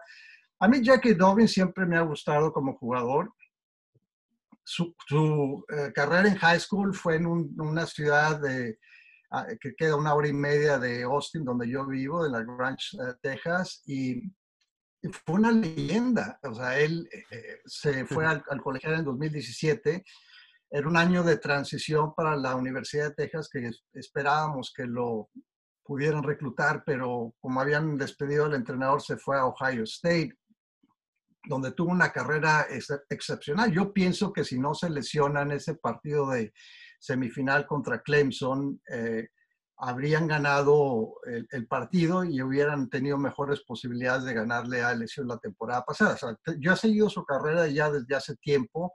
a 0.62 0.68
mí 0.68 0.80
Jackie 0.80 1.14
Dobbins 1.14 1.50
siempre 1.50 1.84
me 1.84 1.96
ha 1.96 2.02
gustado 2.02 2.52
como 2.52 2.76
jugador. 2.76 3.32
Su, 4.64 4.94
eh, 5.76 5.90
carrera 5.92 6.28
en 6.28 6.36
high 6.36 6.60
school 6.60 6.94
fue 6.94 7.16
en 7.16 7.26
una 7.26 7.84
ciudad 7.84 8.40
de, 8.40 8.78
ah, 9.32 9.44
que 9.60 9.74
queda 9.74 9.96
una 9.96 10.14
hora 10.14 10.28
y 10.28 10.32
media 10.32 10.78
de 10.78 11.02
Austin, 11.02 11.44
donde 11.44 11.68
yo 11.68 11.84
vivo, 11.86 12.22
de 12.22 12.30
la 12.30 12.44
Grange, 12.44 12.96
eh, 12.96 13.14
Texas, 13.20 13.82
y 13.86 14.22
fue 15.26 15.34
una 15.34 15.50
leyenda. 15.50 16.38
O 16.44 16.54
sea, 16.54 16.78
él 16.78 17.08
eh, 17.32 17.58
se 17.66 18.06
fue 18.06 18.24
al, 18.24 18.44
al 18.48 18.62
colegial 18.62 18.94
en 18.94 19.04
2017 19.04 20.04
era 20.70 20.88
un 20.88 20.96
año 20.96 21.22
de 21.22 21.36
transición 21.36 22.14
para 22.14 22.34
la 22.34 22.56
Universidad 22.56 23.08
de 23.08 23.14
Texas 23.14 23.50
que 23.52 23.70
esperábamos 23.92 24.72
que 24.74 24.86
lo 24.86 25.28
pudieran 25.84 26.22
reclutar, 26.22 26.82
pero 26.86 27.34
como 27.40 27.60
habían 27.60 27.98
despedido 27.98 28.46
al 28.46 28.54
entrenador, 28.54 29.02
se 29.02 29.18
fue 29.18 29.36
a 29.36 29.44
Ohio 29.44 29.82
State, 29.82 30.32
donde 31.44 31.72
tuvo 31.72 31.90
una 31.90 32.12
carrera 32.12 32.66
excepcional. 33.08 33.72
Yo 33.72 33.92
pienso 33.92 34.32
que 34.32 34.44
si 34.44 34.58
no 34.58 34.74
se 34.74 34.90
lesiona 34.90 35.42
en 35.42 35.52
ese 35.52 35.74
partido 35.74 36.30
de 36.30 36.52
semifinal 36.98 37.66
contra 37.66 38.02
Clemson, 38.02 38.80
eh, 38.88 39.28
habrían 39.78 40.28
ganado 40.28 41.14
el, 41.26 41.66
partido 41.66 42.22
y 42.22 42.40
hubieran 42.40 42.88
tenido 42.88 43.18
mejores 43.18 43.62
posibilidades 43.64 44.22
de 44.24 44.34
ganarle 44.34 44.82
a 44.82 44.94
LSU 44.94 45.24
la 45.24 45.38
temporada 45.38 45.84
pasada. 45.84 46.16
yo 46.58 46.72
he 46.72 46.76
seguido 46.76 47.10
su 47.10 47.24
carrera 47.24 47.66
ya 47.66 47.90
desde 47.90 48.14
hace 48.14 48.36
tiempo 48.36 48.94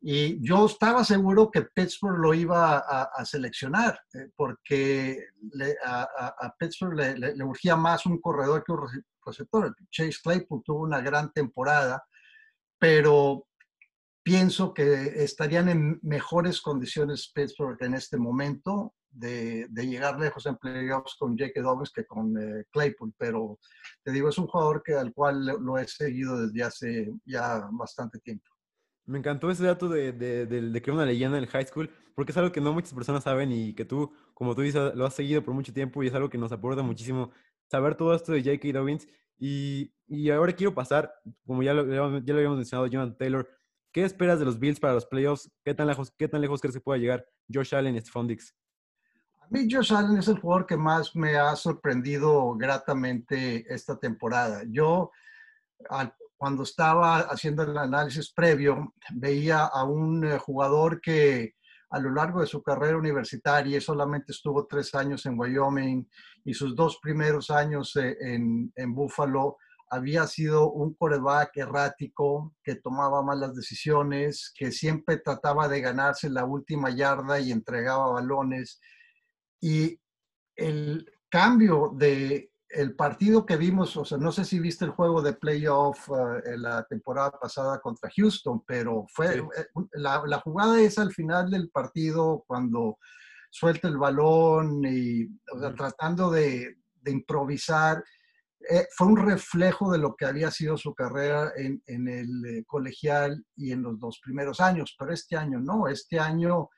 y 0.00 0.38
yo 0.46 0.66
estaba 0.66 1.02
seguro 1.04 1.50
que 1.50 1.62
Pittsburgh 1.62 2.18
lo 2.18 2.34
iba 2.34 2.78
a, 2.78 3.24
seleccionar, 3.24 3.98
eh, 4.14 4.30
porque 4.36 5.18
a, 5.84 6.54
Pittsburgh 6.58 6.94
le, 6.94 7.44
urgía 7.44 7.74
más 7.74 8.06
un 8.06 8.20
corredor 8.20 8.62
que 8.62 8.72
un 8.72 8.88
Chase 9.90 10.18
Claypool 10.22 10.62
tuvo 10.64 10.82
una 10.82 11.00
gran 11.00 11.32
temporada, 11.32 12.04
pero 12.78 13.46
pienso 14.22 14.74
que 14.74 15.22
estarían 15.22 15.68
en 15.68 16.00
mejores 16.02 16.60
condiciones 16.60 17.30
Pittsburgh 17.32 17.80
en 17.80 17.94
este 17.94 18.16
momento 18.16 18.94
de, 19.10 19.68
llegar 19.72 20.18
lejos 20.18 20.46
en 20.46 20.56
playoffs 20.56 21.14
con 21.16 21.36
Jake 21.36 21.60
Dobbins 21.60 21.92
que 21.92 22.04
con 22.04 22.36
eh, 22.36 22.64
Claypool, 22.70 23.14
pero 23.16 23.58
te 24.02 24.12
digo, 24.12 24.28
es 24.28 24.38
un 24.38 24.46
jugador 24.46 24.82
que, 24.82 24.94
al 24.94 25.12
cual 25.12 25.46
lo 25.46 25.78
he 25.78 25.86
seguido 25.86 26.46
desde 26.46 26.62
hace 26.62 27.14
ya 27.24 27.68
bastante 27.72 28.18
tiempo. 28.18 28.50
Me 29.06 29.18
encantó 29.18 29.50
ese 29.50 29.64
dato 29.64 29.88
de, 29.88 30.12
de, 30.12 30.46
de, 30.46 30.82
que 30.82 30.90
era 30.90 30.96
una 30.96 31.06
leyenda 31.06 31.38
en 31.38 31.44
el 31.44 31.50
high 31.50 31.66
school, 31.66 31.88
porque 32.14 32.32
es 32.32 32.38
algo 32.38 32.50
que 32.50 32.60
no 32.60 32.72
muchas 32.72 32.92
personas 32.92 33.22
saben 33.22 33.52
y 33.52 33.74
que 33.74 33.84
tú, 33.84 34.12
como 34.34 34.54
tú 34.54 34.62
dices, 34.62 34.94
lo 34.94 35.06
has 35.06 35.14
seguido 35.14 35.44
por 35.44 35.54
mucho 35.54 35.72
tiempo 35.72 36.02
y 36.02 36.08
es 36.08 36.14
algo 36.14 36.28
que 36.28 36.38
nos 36.38 36.50
aporta 36.50 36.82
muchísimo 36.82 37.30
saber 37.68 37.94
todo 37.96 38.14
esto 38.14 38.32
de 38.32 38.42
J.K. 38.42 38.78
Dobbins. 38.78 39.06
Y, 39.38 39.92
y, 40.06 40.30
ahora 40.30 40.52
quiero 40.52 40.74
pasar, 40.74 41.12
como 41.44 41.62
ya 41.62 41.74
lo, 41.74 41.86
ya 41.86 42.34
habíamos 42.34 42.56
mencionado, 42.56 42.86
Jonathan 42.86 43.18
Taylor, 43.18 43.48
¿qué 43.92 44.04
esperas 44.04 44.38
de 44.38 44.44
los 44.44 44.58
Bills 44.58 44.80
para 44.80 44.94
los 44.94 45.06
playoffs? 45.06 45.50
¿Qué 45.64 45.74
tan 45.74 45.86
lejos, 45.86 46.12
qué 46.16 46.28
tan 46.28 46.40
lejos 46.40 46.60
crees 46.60 46.74
que 46.74 46.80
pueda 46.80 46.98
llegar 46.98 47.26
Josh 47.52 47.74
Allen 47.74 47.96
y 47.96 48.00
Stephon? 48.00 48.30
A 48.30 49.46
mí 49.50 49.68
Josh 49.70 49.92
Allen 49.92 50.18
es 50.18 50.28
el 50.28 50.40
jugador 50.40 50.66
que 50.66 50.76
más 50.76 51.14
me 51.14 51.36
ha 51.36 51.54
sorprendido 51.54 52.54
gratamente 52.56 53.64
esta 53.72 53.98
temporada. 53.98 54.62
Yo, 54.68 55.12
cuando 56.36 56.62
estaba 56.62 57.18
haciendo 57.20 57.62
el 57.62 57.76
análisis 57.76 58.32
previo, 58.32 58.94
veía 59.12 59.66
a 59.66 59.84
un 59.84 60.24
eh, 60.24 60.38
jugador 60.38 61.00
que 61.00 61.54
a 61.96 61.98
lo 61.98 62.10
largo 62.10 62.40
de 62.40 62.46
su 62.46 62.62
carrera 62.62 62.98
universitaria 62.98 63.80
solamente 63.80 64.32
estuvo 64.32 64.66
tres 64.66 64.94
años 64.94 65.24
en 65.24 65.38
Wyoming 65.38 66.06
y 66.44 66.52
sus 66.52 66.76
dos 66.76 66.98
primeros 67.00 67.50
años 67.50 67.96
eh, 67.96 68.16
en, 68.20 68.70
en 68.76 68.94
Buffalo 68.94 69.56
había 69.88 70.26
sido 70.26 70.70
un 70.72 70.94
coreback 70.94 71.56
errático 71.56 72.54
que 72.62 72.74
tomaba 72.74 73.22
malas 73.22 73.54
decisiones, 73.54 74.52
que 74.54 74.72
siempre 74.72 75.18
trataba 75.18 75.68
de 75.68 75.80
ganarse 75.80 76.28
la 76.28 76.44
última 76.44 76.90
yarda 76.90 77.40
y 77.40 77.50
entregaba 77.52 78.10
balones. 78.10 78.80
Y 79.60 79.98
el 80.56 81.10
cambio 81.30 81.92
de 81.94 82.50
el 82.76 82.94
partido 82.94 83.46
que 83.46 83.56
vimos, 83.56 83.96
o 83.96 84.04
sea, 84.04 84.18
no 84.18 84.30
sé 84.30 84.44
si 84.44 84.60
viste 84.60 84.84
el 84.84 84.90
juego 84.90 85.22
de 85.22 85.32
playoff 85.32 86.08
eh, 86.10 86.52
en 86.52 86.62
la 86.62 86.84
temporada 86.84 87.32
pasada 87.32 87.80
contra 87.80 88.10
Houston, 88.14 88.62
pero 88.66 89.06
fue 89.08 89.38
eh, 89.38 89.44
la, 89.94 90.40
jugada 90.44 90.80
es 90.80 90.98
al 90.98 91.12
final 91.12 91.50
del 91.50 91.70
partido 91.70 92.44
cuando 92.46 92.98
suelta 93.50 93.88
el 93.88 93.96
balón 93.96 94.82
y 94.84 95.26
tratando 95.76 96.30
de, 96.30 96.76
improvisar. 97.06 98.04
Eh, 98.68 98.86
fue 98.94 99.06
un 99.06 99.16
reflejo 99.16 99.90
de 99.90 99.98
lo 99.98 100.14
que 100.14 100.26
había 100.26 100.50
sido 100.50 100.76
su 100.76 100.92
carrera 100.92 101.52
en, 101.56 101.80
en 101.86 102.08
el 102.08 102.64
colegial 102.66 103.42
y 103.54 103.72
en 103.72 103.82
los 103.82 103.98
dos 103.98 104.20
primeros 104.22 104.60
años, 104.60 104.94
pero 104.98 105.12
este 105.12 105.36
año 105.36 105.60
no, 105.60 105.88
este 105.88 106.18
año 106.18 106.68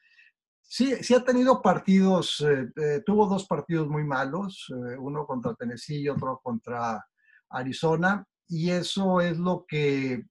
Sí, 0.71 0.97
sí 1.03 1.15
ha 1.15 1.25
tenido 1.25 1.63
partidos, 1.63 2.45
eh, 2.47 2.71
eh, 2.77 3.03
tuvo 3.05 3.27
dos 3.27 3.47
partidos 3.47 3.89
muy 3.89 4.05
malos, 4.05 4.67
eh, 4.69 4.99
uno 4.99 5.27
contra 5.27 5.55
Tennessee 5.55 6.03
y 6.03 6.09
otro 6.11 6.39
contra 6.43 7.03
Arizona, 7.49 8.27
y 8.47 8.69
eso 8.69 9.23
es 9.23 9.39
lo 9.39 9.65
que 9.67 10.27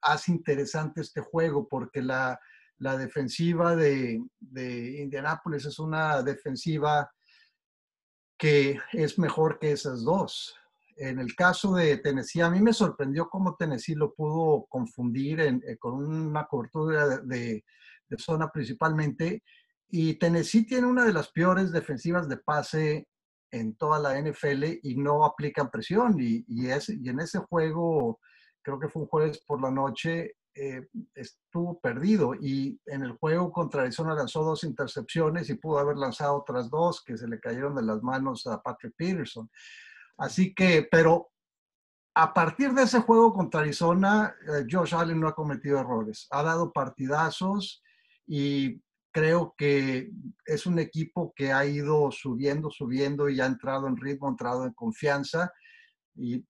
hace 0.00 0.32
interesante 0.32 1.00
este 1.00 1.20
juego, 1.20 1.68
porque 1.68 2.02
la, 2.02 2.40
la 2.78 2.96
defensiva 2.96 3.76
de, 3.76 4.20
de 4.40 5.00
Indianápolis 5.00 5.64
es 5.64 5.78
una 5.78 6.24
defensiva 6.24 7.08
que 8.36 8.80
es 8.92 9.16
mejor 9.16 9.60
que 9.60 9.70
esas 9.70 10.02
dos. 10.02 10.56
En 10.96 11.20
el 11.20 11.36
caso 11.36 11.72
de 11.76 11.98
Tennessee, 11.98 12.40
a 12.40 12.50
mí 12.50 12.60
me 12.60 12.72
sorprendió 12.72 13.28
cómo 13.28 13.54
Tennessee 13.54 13.94
lo 13.94 14.12
pudo 14.12 14.66
confundir 14.68 15.78
con 15.78 16.04
una 16.04 16.46
cobertura 16.46 17.18
de, 17.18 17.64
zona 18.18 18.50
principalmente. 18.50 19.42
Y 19.88 20.14
Tennessee 20.18 20.66
tiene 20.66 20.86
una 20.86 21.04
de 21.04 21.12
las 21.12 21.30
peores 21.30 21.72
defensivas 21.72 22.28
de 22.28 22.38
pase 22.38 23.08
en 23.50 23.76
toda 23.76 23.98
la 23.98 24.18
NFL 24.18 24.64
y 24.82 24.96
no 24.96 25.24
aplican 25.24 25.70
presión. 25.70 26.16
Y, 26.18 26.44
y, 26.48 26.68
y 26.68 27.08
en 27.08 27.20
ese 27.20 27.38
juego, 27.40 28.18
creo 28.62 28.80
que 28.80 28.88
fue 28.88 29.02
un 29.02 29.08
jueves 29.08 29.42
por 29.46 29.60
la 29.60 29.70
noche, 29.70 30.36
eh, 30.54 30.86
estuvo 31.14 31.80
perdido 31.80 32.34
y 32.34 32.78
en 32.84 33.02
el 33.02 33.12
juego 33.12 33.50
contra 33.50 33.82
Arizona 33.82 34.14
lanzó 34.14 34.44
dos 34.44 34.64
intercepciones 34.64 35.48
y 35.48 35.54
pudo 35.54 35.78
haber 35.78 35.96
lanzado 35.96 36.36
otras 36.36 36.68
dos 36.68 37.02
que 37.02 37.16
se 37.16 37.26
le 37.26 37.40
cayeron 37.40 37.74
de 37.74 37.82
las 37.82 38.02
manos 38.02 38.46
a 38.46 38.60
Patrick 38.60 38.94
Peterson. 38.94 39.50
Así 40.18 40.54
que, 40.54 40.86
pero 40.90 41.30
a 42.14 42.34
partir 42.34 42.74
de 42.74 42.82
ese 42.82 43.00
juego 43.00 43.32
contra 43.32 43.60
Arizona, 43.60 44.34
eh, 44.46 44.66
Josh 44.70 44.94
Allen 44.94 45.20
no 45.20 45.28
ha 45.28 45.34
cometido 45.34 45.78
errores, 45.78 46.26
ha 46.30 46.42
dado 46.42 46.70
partidazos 46.70 47.82
y 48.26 48.80
creo 49.12 49.54
que 49.56 50.10
es 50.46 50.66
un 50.66 50.78
equipo 50.78 51.32
que 51.36 51.52
ha 51.52 51.66
ido 51.66 52.10
subiendo, 52.10 52.70
subiendo 52.70 53.28
y 53.28 53.40
ha 53.40 53.46
entrado 53.46 53.86
en 53.86 53.96
ritmo, 53.96 54.28
ha 54.28 54.30
entrado 54.30 54.64
en 54.64 54.72
confianza 54.72 55.52
y 56.14 56.36
eh, 56.36 56.44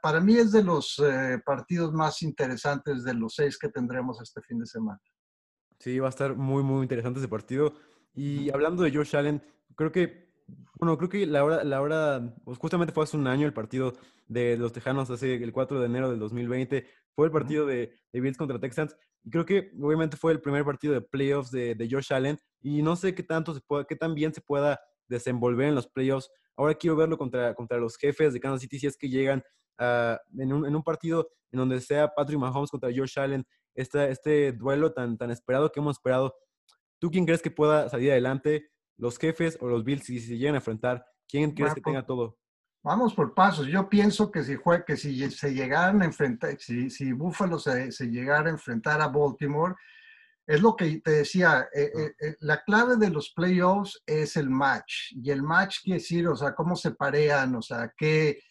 para, 0.00 0.20
mí 0.20 0.36
es 0.36 0.52
de 0.52 0.62
los 0.62 0.98
eh, 0.98 1.40
partidos 1.44 1.92
más 1.92 2.22
interesantes 2.22 3.04
de 3.04 3.14
los 3.14 3.34
seis 3.34 3.58
que 3.58 3.68
tendremos 3.68 4.20
este 4.20 4.40
fin 4.42 4.58
de 4.58 4.66
semana. 4.66 5.00
Sí, 5.78 5.98
va 5.98 6.08
a 6.08 6.10
estar 6.10 6.36
muy, 6.36 6.62
muy 6.62 6.82
interesante 6.82 7.20
ese 7.20 7.28
partido. 7.28 7.74
Y 8.14 8.50
hablando 8.50 8.82
de 8.82 8.92
Josh 8.92 9.16
Allen, 9.16 9.42
creo 9.76 9.92
que, 9.92 10.29
bueno, 10.78 10.96
creo 10.96 11.08
que 11.08 11.26
la 11.26 11.44
hora, 11.44 11.64
la 11.64 11.80
hora 11.80 12.34
pues 12.44 12.58
justamente 12.58 12.92
fue 12.92 13.04
hace 13.04 13.16
un 13.16 13.26
año 13.26 13.46
el 13.46 13.52
partido 13.52 13.94
de 14.28 14.56
los 14.56 14.72
Tejanos, 14.72 15.10
hace 15.10 15.34
el 15.34 15.52
4 15.52 15.80
de 15.80 15.86
enero 15.86 16.10
del 16.10 16.18
2020, 16.18 16.86
fue 17.14 17.26
el 17.26 17.32
partido 17.32 17.66
de, 17.66 17.92
de 18.12 18.20
Bills 18.20 18.36
contra 18.36 18.58
Texans. 18.58 18.96
Y 19.22 19.30
creo 19.30 19.44
que 19.44 19.72
obviamente 19.80 20.16
fue 20.16 20.32
el 20.32 20.40
primer 20.40 20.64
partido 20.64 20.94
de 20.94 21.02
playoffs 21.02 21.50
de, 21.50 21.74
de 21.74 21.88
Josh 21.90 22.12
Allen. 22.12 22.38
Y 22.62 22.82
no 22.82 22.96
sé 22.96 23.14
qué 23.14 23.22
tanto 23.22 23.54
se 23.54 23.60
pueda, 23.60 23.84
qué 23.84 23.96
tan 23.96 24.14
bien 24.14 24.32
se 24.32 24.40
pueda 24.40 24.80
desenvolver 25.08 25.68
en 25.68 25.74
los 25.74 25.88
playoffs 25.88 26.30
Ahora 26.60 26.74
quiero 26.74 26.94
verlo 26.94 27.16
contra, 27.16 27.54
contra 27.54 27.78
los 27.78 27.96
jefes 27.96 28.34
de 28.34 28.40
Kansas 28.40 28.60
City 28.60 28.78
si 28.78 28.86
es 28.86 28.94
que 28.94 29.08
llegan 29.08 29.42
en, 29.78 30.52
un, 30.52 30.66
en, 30.66 30.76
un, 30.76 30.82
partido 30.82 31.30
en 31.50 31.58
donde 31.58 31.80
sea 31.80 32.08
Patrick 32.14 32.38
Mahomes 32.38 32.70
contra 32.70 32.90
Josh 32.94 33.18
Allen, 33.18 33.46
este, 33.74 34.10
este 34.10 34.52
duelo 34.52 34.92
tan, 34.92 35.16
tan 35.16 35.30
esperado 35.30 35.72
que 35.72 35.80
hemos 35.80 35.96
esperado. 35.96 36.34
¿Tú 36.98 37.10
quién 37.10 37.24
crees 37.24 37.40
que 37.40 37.50
pueda 37.50 37.88
salir 37.88 38.10
adelante? 38.10 38.68
¿Los 39.00 39.18
jefes 39.18 39.56
o 39.60 39.68
los 39.68 39.82
Bills 39.82 40.04
si 40.04 40.20
se 40.20 40.36
llegan 40.36 40.54
a 40.54 40.58
enfrentar? 40.58 41.06
¿Quién 41.26 41.52
crees 41.52 41.74
que 41.74 41.80
tenga 41.80 42.04
todo? 42.04 42.36
Vamos 42.82 43.14
por 43.14 43.34
pasos. 43.34 43.66
Yo 43.66 43.88
pienso 43.88 44.30
que 44.30 44.42
si, 44.42 44.56
fue, 44.56 44.84
que 44.84 44.96
si 44.96 45.30
se 45.30 45.54
llegaran 45.54 46.02
a 46.02 46.04
enfrentar, 46.04 46.56
si, 46.58 46.90
si 46.90 47.12
Buffalo 47.12 47.58
se, 47.58 47.92
se 47.92 48.06
llegara 48.06 48.48
a 48.48 48.52
enfrentar 48.52 49.00
a 49.00 49.08
Baltimore, 49.08 49.74
es 50.46 50.60
lo 50.60 50.76
que 50.76 51.00
te 51.00 51.12
decía, 51.12 51.66
eh, 51.72 51.90
eh, 51.96 52.12
eh, 52.20 52.36
la 52.40 52.62
clave 52.62 52.96
de 52.96 53.08
los 53.08 53.30
playoffs 53.30 54.02
es 54.04 54.36
el 54.36 54.50
match. 54.50 55.12
Y 55.12 55.30
el 55.30 55.42
match 55.42 55.78
quiere 55.82 56.00
decir, 56.00 56.28
o 56.28 56.36
sea, 56.36 56.54
cómo 56.54 56.76
se 56.76 56.90
parean, 56.90 57.54
o 57.54 57.62
sea, 57.62 57.92
qué, 57.96 58.42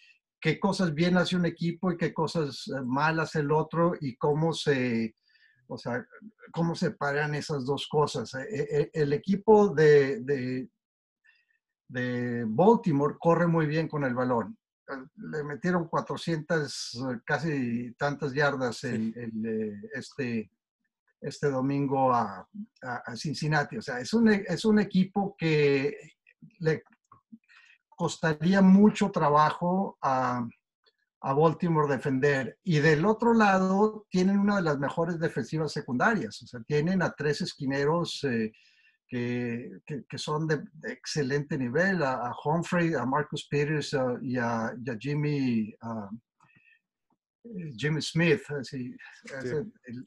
qué 0.41 0.60
cosas 0.60 0.95
bien 0.95 1.15
hace 1.17 1.36
un 1.36 1.45
equipo 1.45 1.91
y 1.91 1.97
qué 1.97 2.12
cosas 2.12 2.65
mal 2.86 3.19
hace 3.19 3.41
el 3.41 3.52
otro 3.52 3.93
y 4.00 4.15
cómo 4.15 4.54
se, 4.54 5.13
o 5.69 5.77
sea, 5.77 6.05
cómo 6.51 6.75
se 6.75 6.91
parean 6.91 7.36
esas 7.36 7.65
dos 7.65 7.88
cosas. 7.88 8.32
El 8.34 9.13
equipo 9.13 9.69
de, 9.69 10.21
de, 11.88 12.45
Baltimore 12.47 13.15
corre 13.19 13.47
muy 13.47 13.67
bien 13.67 13.88
con 13.88 14.03
el 14.03 14.15
balón. 14.15 14.58
Le 15.15 15.43
metieron 15.43 15.88
400, 15.88 17.21
casi 17.23 17.93
tantas 17.93 18.34
yardas 18.34 18.84
el, 18.84 19.13
este 19.93 20.51
este 21.21 21.49
domingo 21.49 22.13
a, 22.13 22.47
Cincinnati. 23.15 23.77
O 23.77 23.82
sea, 23.82 23.99
es 23.99 24.13
un, 24.13 24.29
es 24.29 24.65
un 24.65 24.79
equipo 24.79 25.36
que 25.38 25.93
le 26.60 26.84
costaría 27.89 28.62
mucho 28.62 29.12
trabajo 29.12 29.97
a, 30.01 30.47
Baltimore 31.21 31.88
defender. 31.88 32.58
Y 32.63 32.79
del 32.79 33.05
otro 33.05 33.34
lado, 33.34 34.05
tienen 34.10 34.39
una 34.39 34.58
de 34.58 34.63
las 34.63 34.79
mejores 34.79 35.19
defensivas 35.19 35.71
secundarias. 35.71 36.41
O 36.41 36.47
sea, 36.47 36.62
tienen 36.62 37.01
a 37.01 37.12
tres 37.12 37.41
esquineros 37.41 38.23
eh, 38.23 38.51
que, 39.10 40.17
son 40.17 40.47
de, 40.47 40.63
excelente 40.84 41.58
nivel, 41.58 42.03
a, 42.03 42.32
Humphrey, 42.43 42.93
a 42.93 43.05
Marcus 43.05 43.47
Peters 43.49 43.95
y, 44.21 44.38
a, 44.38 44.71
Jimmy, 44.99 45.73
Jimmy 47.75 48.01
Smith, 48.01 48.43
así, 48.51 48.95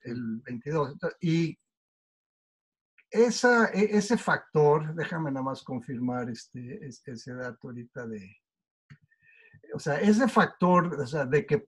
el, 0.04 0.40
22. 0.44 0.96
Y 1.20 1.58
esa, 3.10 3.66
e, 3.72 3.96
ese 3.96 4.16
factor, 4.16 4.94
déjame 4.94 5.30
nada 5.30 5.44
más 5.44 5.62
confirmar 5.62 6.30
este, 6.30 6.86
este, 6.86 7.12
ese 7.12 7.34
dato 7.34 7.68
ahorita 7.68 8.06
de, 8.06 8.36
o 9.74 9.78
sea, 9.78 10.00
ese 10.00 10.28
factor, 10.28 11.00
o 11.00 11.06
sea, 11.06 11.24
de 11.24 11.46
que 11.46 11.66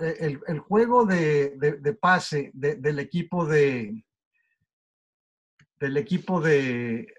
e, 0.00 0.38
el, 0.46 0.58
juego 0.58 1.04
de, 1.06 1.56
de, 1.58 1.92
pase 1.94 2.50
del 2.54 2.98
equipo 2.98 3.46
de, 3.46 4.04
del 5.80 5.96
equipo 5.96 6.40
de, 6.40 7.12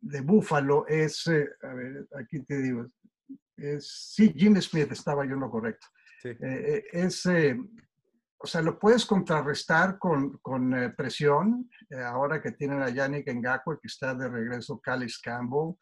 de 0.00 0.20
Buffalo 0.20 0.86
es, 0.86 1.26
eh, 1.26 1.48
a 1.62 1.74
ver, 1.74 2.08
aquí 2.18 2.40
te 2.42 2.60
digo, 2.62 2.86
es, 3.56 4.12
sí, 4.14 4.32
Jimmy 4.36 4.60
Smith 4.60 4.90
estaba 4.92 5.24
yo 5.24 5.34
en 5.34 5.40
lo 5.40 5.50
correcto. 5.50 5.86
Eh, 6.24 6.36
eh, 6.40 6.84
es, 6.92 7.24
eh, 7.26 7.58
o 8.38 8.46
sea, 8.46 8.62
lo 8.62 8.78
puedes 8.78 9.04
contrarrestar 9.04 9.98
con, 9.98 10.38
con 10.38 10.94
presión. 10.96 11.70
ahora 12.06 12.40
que 12.40 12.52
tienen 12.52 12.82
a 12.82 12.88
Yannick 12.88 13.28
Ngakwe, 13.28 13.78
que 13.80 13.88
está 13.88 14.14
de 14.14 14.28
regreso, 14.28 14.80
Calix 14.80 15.18
Campbell, 15.18 15.74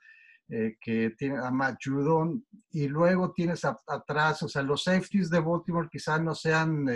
que 0.49 1.15
tiene 1.19 1.39
a 1.39 1.51
Matt 1.51 1.79
Judon, 1.85 2.45
y 2.71 2.89
luego 2.89 3.33
tienes 3.33 3.65
atrás, 3.65 4.43
o 4.43 4.49
sea, 4.49 4.63
los 4.63 4.85
safeties 4.85 5.29
de 5.31 5.41
Baltimore 5.41 5.89
quizás 5.91 6.23
no 6.23 6.35
sean 6.35 6.87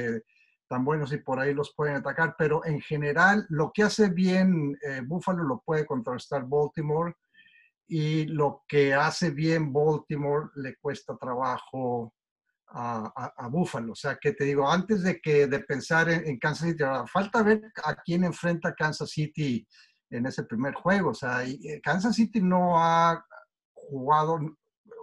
tan 0.69 0.85
buenos 0.85 1.13
y 1.13 1.19
por 1.19 1.39
ahí 1.39 1.53
los 1.53 1.75
pueden 1.75 1.97
atacar, 1.97 2.35
pero 2.39 2.65
en 2.65 2.81
general 2.81 3.45
lo 3.51 3.71
que 3.75 3.83
hace 3.83 4.09
bien 4.09 4.75
Buffalo 5.07 5.45
lo 5.45 5.63
puede 5.67 5.85
contrarrestar 5.85 6.47
Baltimore 6.47 7.15
y 7.87 8.25
lo 8.25 8.65
que 8.67 8.95
hace 8.95 9.31
bien 9.31 9.71
Baltimore 9.71 10.49
le 10.55 10.77
cuesta 10.77 11.15
trabajo 11.19 12.15
a, 12.69 13.33
a, 13.37 13.49
Buffalo. 13.49 13.93
O 13.93 13.95
sea, 13.95 14.17
que 14.17 14.33
te 14.33 14.45
digo, 14.45 14.71
antes 14.71 15.03
de 15.03 15.21
que 15.21 15.47
de 15.47 15.61
pensar 15.61 16.09
en, 16.09 16.39
Kansas 16.39 16.69
City, 16.71 16.85
falta 17.13 17.43
ver 17.43 17.61
a 17.85 17.95
quién 17.97 18.25
enfrenta 18.25 18.75
Kansas 18.75 19.11
City 19.11 19.67
en 20.11 20.27
ese 20.27 20.45
primer 20.45 20.75
juego. 20.75 21.11
O 21.11 21.15
sea, 21.15 21.45
eh, 21.45 21.81
Kansas 21.83 22.17
City 22.17 22.41
no 22.41 22.79
ha 22.79 23.23
jugado, 23.89 24.39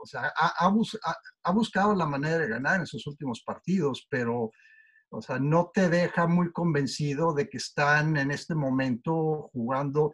o 0.02 0.06
sea, 0.06 0.32
ha, 0.36 1.52
buscado 1.52 1.96
la 1.96 2.06
manera 2.06 2.38
de 2.38 2.48
ganar 2.48 2.80
en 2.80 2.88
sus 2.88 3.06
últimos 3.08 3.42
partidos, 3.44 4.08
pero, 4.10 4.52
o 5.10 5.22
sea, 5.22 5.40
no 5.40 5.72
te 5.74 5.90
deja 5.90 6.28
muy 6.28 6.52
convencido 6.52 7.34
de 7.34 7.50
que 7.50 7.58
están 7.58 8.18
en 8.18 8.32
este 8.32 8.56
momento 8.56 9.50
jugando 9.54 10.14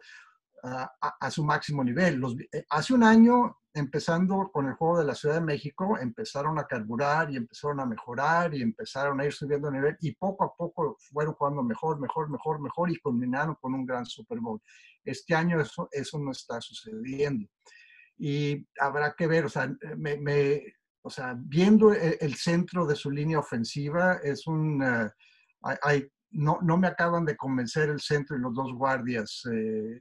a, 0.62 1.30
su 1.30 1.44
máximo 1.44 1.84
nivel. 1.84 2.20
Eh, 2.52 2.64
hace 2.70 2.94
un 2.94 3.02
año 3.02 3.58
empezando 3.74 4.50
con 4.52 4.66
el 4.66 4.74
juego 4.74 4.98
de 4.98 5.04
la 5.04 5.14
Ciudad 5.14 5.36
de 5.36 5.42
México, 5.42 5.98
empezaron 5.98 6.58
a 6.58 6.66
carburar 6.66 7.30
y 7.30 7.36
empezaron 7.36 7.80
a 7.80 7.86
mejorar 7.86 8.54
y 8.54 8.62
empezaron 8.62 9.20
a 9.20 9.26
ir 9.26 9.32
subiendo 9.32 9.70
nivel 9.70 9.96
y 10.00 10.14
poco 10.14 10.44
a 10.44 10.54
poco 10.56 10.96
fueron 10.98 11.34
jugando 11.34 11.62
mejor, 11.62 12.00
mejor, 12.00 12.30
mejor, 12.30 12.60
mejor 12.60 12.90
y 12.90 12.98
culminaron 12.98 13.54
con 13.60 13.74
un 13.74 13.84
gran 13.84 14.06
Super 14.06 14.40
Bowl. 14.40 14.60
Este 15.04 15.34
año 15.34 15.60
eso, 15.60 15.88
eso 15.92 16.18
no 16.18 16.30
está 16.30 16.60
sucediendo. 16.60 17.46
Y 18.18 18.66
habrá 18.80 19.14
que 19.14 19.26
ver, 19.26 19.44
o 19.44 19.48
sea, 19.48 19.70
me, 19.96 20.62
o 21.02 21.10
sea 21.10 21.36
viendo 21.38 21.92
e, 21.92 22.18
el, 22.20 22.34
centro 22.34 22.86
de 22.86 22.96
su 22.96 23.10
línea 23.10 23.38
ofensiva, 23.38 24.20
es 24.22 24.46
un... 24.46 24.82
Eh, 24.82 25.10
hay, 25.82 26.08
no, 26.30 26.58
no 26.62 26.76
me 26.76 26.88
acaban 26.88 27.24
de 27.24 27.36
convencer 27.36 27.88
el 27.88 28.00
centro 28.00 28.36
y 28.36 28.40
los 28.40 28.54
dos 28.54 28.72
guardias. 28.74 29.42
Eh, 29.52 30.00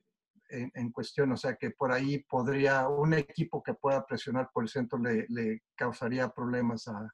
en, 0.50 0.92
cuestión, 0.92 1.32
o 1.32 1.38
sea 1.38 1.56
que 1.56 1.72
por 1.72 1.92
ahí 1.92 2.24
podría, 2.30 2.88
un 2.88 3.14
equipo 3.14 3.64
que 3.64 3.74
pueda 3.74 4.06
presionar 4.06 4.50
por 4.54 4.64
el 4.64 4.70
centro 4.70 5.00
le, 5.00 5.64
causaría 5.76 6.30
problemas 6.30 6.88
a, 6.88 7.10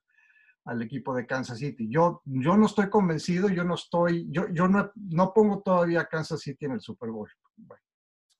al 0.65 0.81
equipo 0.81 1.15
de 1.15 1.25
Kansas 1.25 1.59
City. 1.59 1.87
Yo, 1.89 2.21
yo 2.25 2.57
no 2.57 2.65
estoy 2.65 2.89
convencido, 2.89 3.49
yo 3.49 3.63
no 3.63 3.75
estoy, 3.75 4.27
yo, 4.29 4.47
yo 4.49 4.67
no, 4.67 4.91
no 4.95 5.33
pongo 5.33 5.61
todavía 5.61 6.01
a 6.01 6.05
Kansas 6.05 6.41
City 6.41 6.65
en 6.65 6.73
el 6.73 6.81
Super 6.81 7.09
Bowl. 7.09 7.29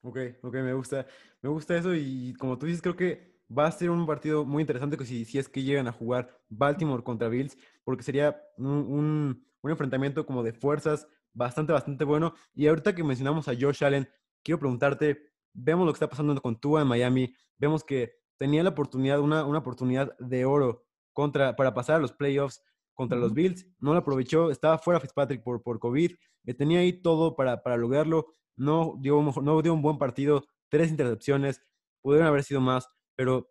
Ok, 0.04 0.18
ok, 0.42 0.54
me 0.54 0.74
gusta, 0.74 1.06
me 1.42 1.48
gusta 1.48 1.76
eso 1.76 1.94
y 1.94 2.34
como 2.34 2.58
tú 2.58 2.66
dices, 2.66 2.82
creo 2.82 2.96
que 2.96 3.40
va 3.56 3.66
a 3.66 3.72
ser 3.72 3.90
un 3.90 4.04
partido 4.04 4.44
muy 4.44 4.60
interesante 4.62 4.96
que 4.96 5.04
si, 5.04 5.24
si 5.24 5.38
es 5.38 5.48
que 5.48 5.62
llegan 5.62 5.86
a 5.86 5.92
jugar 5.92 6.42
Baltimore 6.48 7.04
contra 7.04 7.28
Bills, 7.28 7.56
porque 7.84 8.02
sería 8.02 8.42
un, 8.56 8.66
un, 8.66 9.46
un 9.60 9.70
enfrentamiento 9.70 10.26
como 10.26 10.42
de 10.42 10.52
fuerzas 10.52 11.06
bastante, 11.32 11.72
bastante 11.72 12.04
bueno. 12.04 12.34
Y 12.52 12.66
ahorita 12.66 12.94
que 12.94 13.04
mencionamos 13.04 13.46
a 13.46 13.54
Josh 13.58 13.84
Allen, 13.84 14.08
quiero 14.42 14.58
preguntarte, 14.58 15.32
vemos 15.52 15.86
lo 15.86 15.92
que 15.92 15.96
está 15.96 16.08
pasando 16.08 16.34
con 16.40 16.58
Tua 16.58 16.82
en 16.82 16.88
Miami, 16.88 17.34
vemos 17.58 17.84
que 17.84 18.16
tenía 18.38 18.64
la 18.64 18.70
oportunidad, 18.70 19.20
una, 19.20 19.44
una 19.44 19.58
oportunidad 19.58 20.16
de 20.18 20.44
oro 20.44 20.84
contra, 21.12 21.54
para 21.54 21.74
pasar 21.74 21.96
a 21.96 22.00
los 22.00 22.12
playoffs 22.12 22.60
contra 22.94 23.18
los 23.18 23.32
Bills, 23.32 23.66
no 23.78 23.92
lo 23.92 24.00
aprovechó, 24.00 24.50
estaba 24.50 24.78
fuera 24.78 24.98
Fitzpatrick 24.98 25.42
por, 25.42 25.62
por 25.62 25.78
COVID, 25.78 26.12
eh, 26.44 26.54
tenía 26.54 26.80
ahí 26.80 26.92
todo 26.92 27.36
para, 27.36 27.62
para 27.62 27.76
lograrlo, 27.76 28.26
no 28.62 28.96
dio, 29.00 29.20
no 29.42 29.62
dio 29.62 29.74
un 29.74 29.82
buen 29.82 29.98
partido, 29.98 30.44
tres 30.68 30.90
intercepciones, 30.90 31.62
pudieron 32.00 32.28
haber 32.28 32.44
sido 32.44 32.60
más, 32.60 32.88
pero 33.14 33.50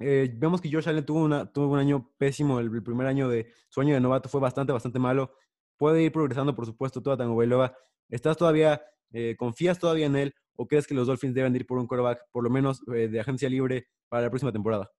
eh, 0.00 0.32
vemos 0.34 0.60
que 0.60 0.70
Josh 0.70 0.88
Allen 0.88 1.04
tuvo, 1.04 1.24
una, 1.24 1.50
tuvo 1.52 1.68
un 1.68 1.78
año 1.78 2.10
pésimo, 2.18 2.58
el, 2.58 2.82
primer 2.82 3.06
año 3.06 3.28
de 3.28 3.52
su 3.68 3.80
año 3.80 3.94
de 3.94 4.00
novato 4.00 4.28
fue 4.28 4.40
bastante, 4.40 4.72
bastante 4.72 4.98
malo, 4.98 5.32
puede 5.76 6.02
ir 6.02 6.12
progresando, 6.12 6.54
por 6.54 6.66
supuesto, 6.66 7.02
toda 7.02 7.16
Tango 7.16 7.36
Bailoa. 7.36 7.76
¿Estás 8.08 8.36
todavía, 8.36 8.82
eh, 9.12 9.36
confías 9.38 9.78
todavía 9.78 10.06
en 10.06 10.16
él 10.16 10.34
o 10.56 10.66
crees 10.66 10.86
que 10.86 10.94
los 10.94 11.06
Dolphins 11.06 11.34
deben 11.34 11.54
ir 11.54 11.66
por 11.66 11.78
un 11.78 11.86
quarterback, 11.86 12.22
por 12.32 12.42
lo 12.42 12.50
menos 12.50 12.82
de 12.86 13.20
agencia 13.20 13.50
libre, 13.50 13.88
para 14.08 14.22
la 14.22 14.30
próxima 14.30 14.52
temporada? 14.52 14.90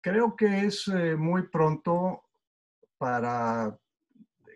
Creo 0.00 0.34
que 0.36 0.64
es 0.66 0.88
muy 1.18 1.48
pronto 1.48 2.22
para 2.96 3.78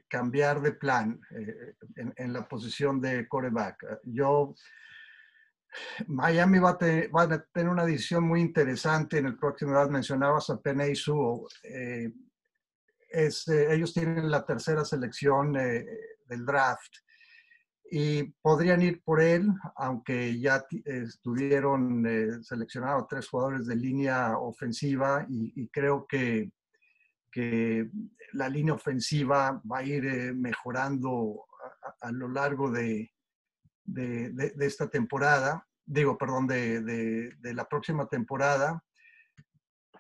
cambiar 0.08 0.60
de 0.60 0.72
plan 0.72 1.20
eh, 1.30 1.74
en, 2.16 2.32
la 2.32 2.46
posición 2.46 3.00
de 3.00 3.26
coreback. 3.28 4.00
Yo, 4.04 4.54
Miami 6.06 6.58
va 6.58 6.70
a, 6.70 6.78
tener 6.78 7.68
una 7.68 7.84
decisión 7.84 8.24
muy 8.24 8.40
interesante 8.40 9.18
en 9.18 9.26
el 9.26 9.36
próximo 9.36 9.72
edad. 9.72 9.90
Mencionabas 9.90 10.50
a 10.50 10.60
Penny 10.60 10.94
Sewell. 10.94 11.46
Eh, 11.62 12.12
eh, 13.12 13.30
ellos 13.70 13.92
tienen 13.92 14.30
la 14.30 14.44
tercera 14.44 14.84
selección 14.84 15.52
del 15.52 16.44
draft 16.44 16.96
y 17.88 18.24
podrían 18.42 18.82
ir 18.82 19.00
por 19.02 19.20
él, 19.20 19.48
aunque 19.76 20.38
ya 20.40 20.64
estuvieron 20.84 22.42
seleccionados 22.42 23.06
tres 23.08 23.28
jugadores 23.28 23.66
de 23.66 23.76
línea 23.76 24.36
ofensiva 24.38 25.24
y 25.28 25.68
creo 25.68 26.04
que 26.04 26.50
que 27.36 27.90
la 28.32 28.48
línea 28.48 28.74
ofensiva 28.74 29.60
va 29.70 29.78
a 29.78 29.82
ir 29.82 30.06
eh, 30.06 30.32
mejorando 30.32 31.46
a, 32.00 32.12
lo 32.12 32.28
largo 32.28 32.70
de, 32.70 33.12
de, 33.84 34.52
esta 34.60 34.88
temporada, 34.88 35.66
digo, 35.84 36.16
perdón, 36.18 36.46
de, 36.46 37.32
la 37.42 37.68
próxima 37.68 38.06
temporada. 38.08 38.82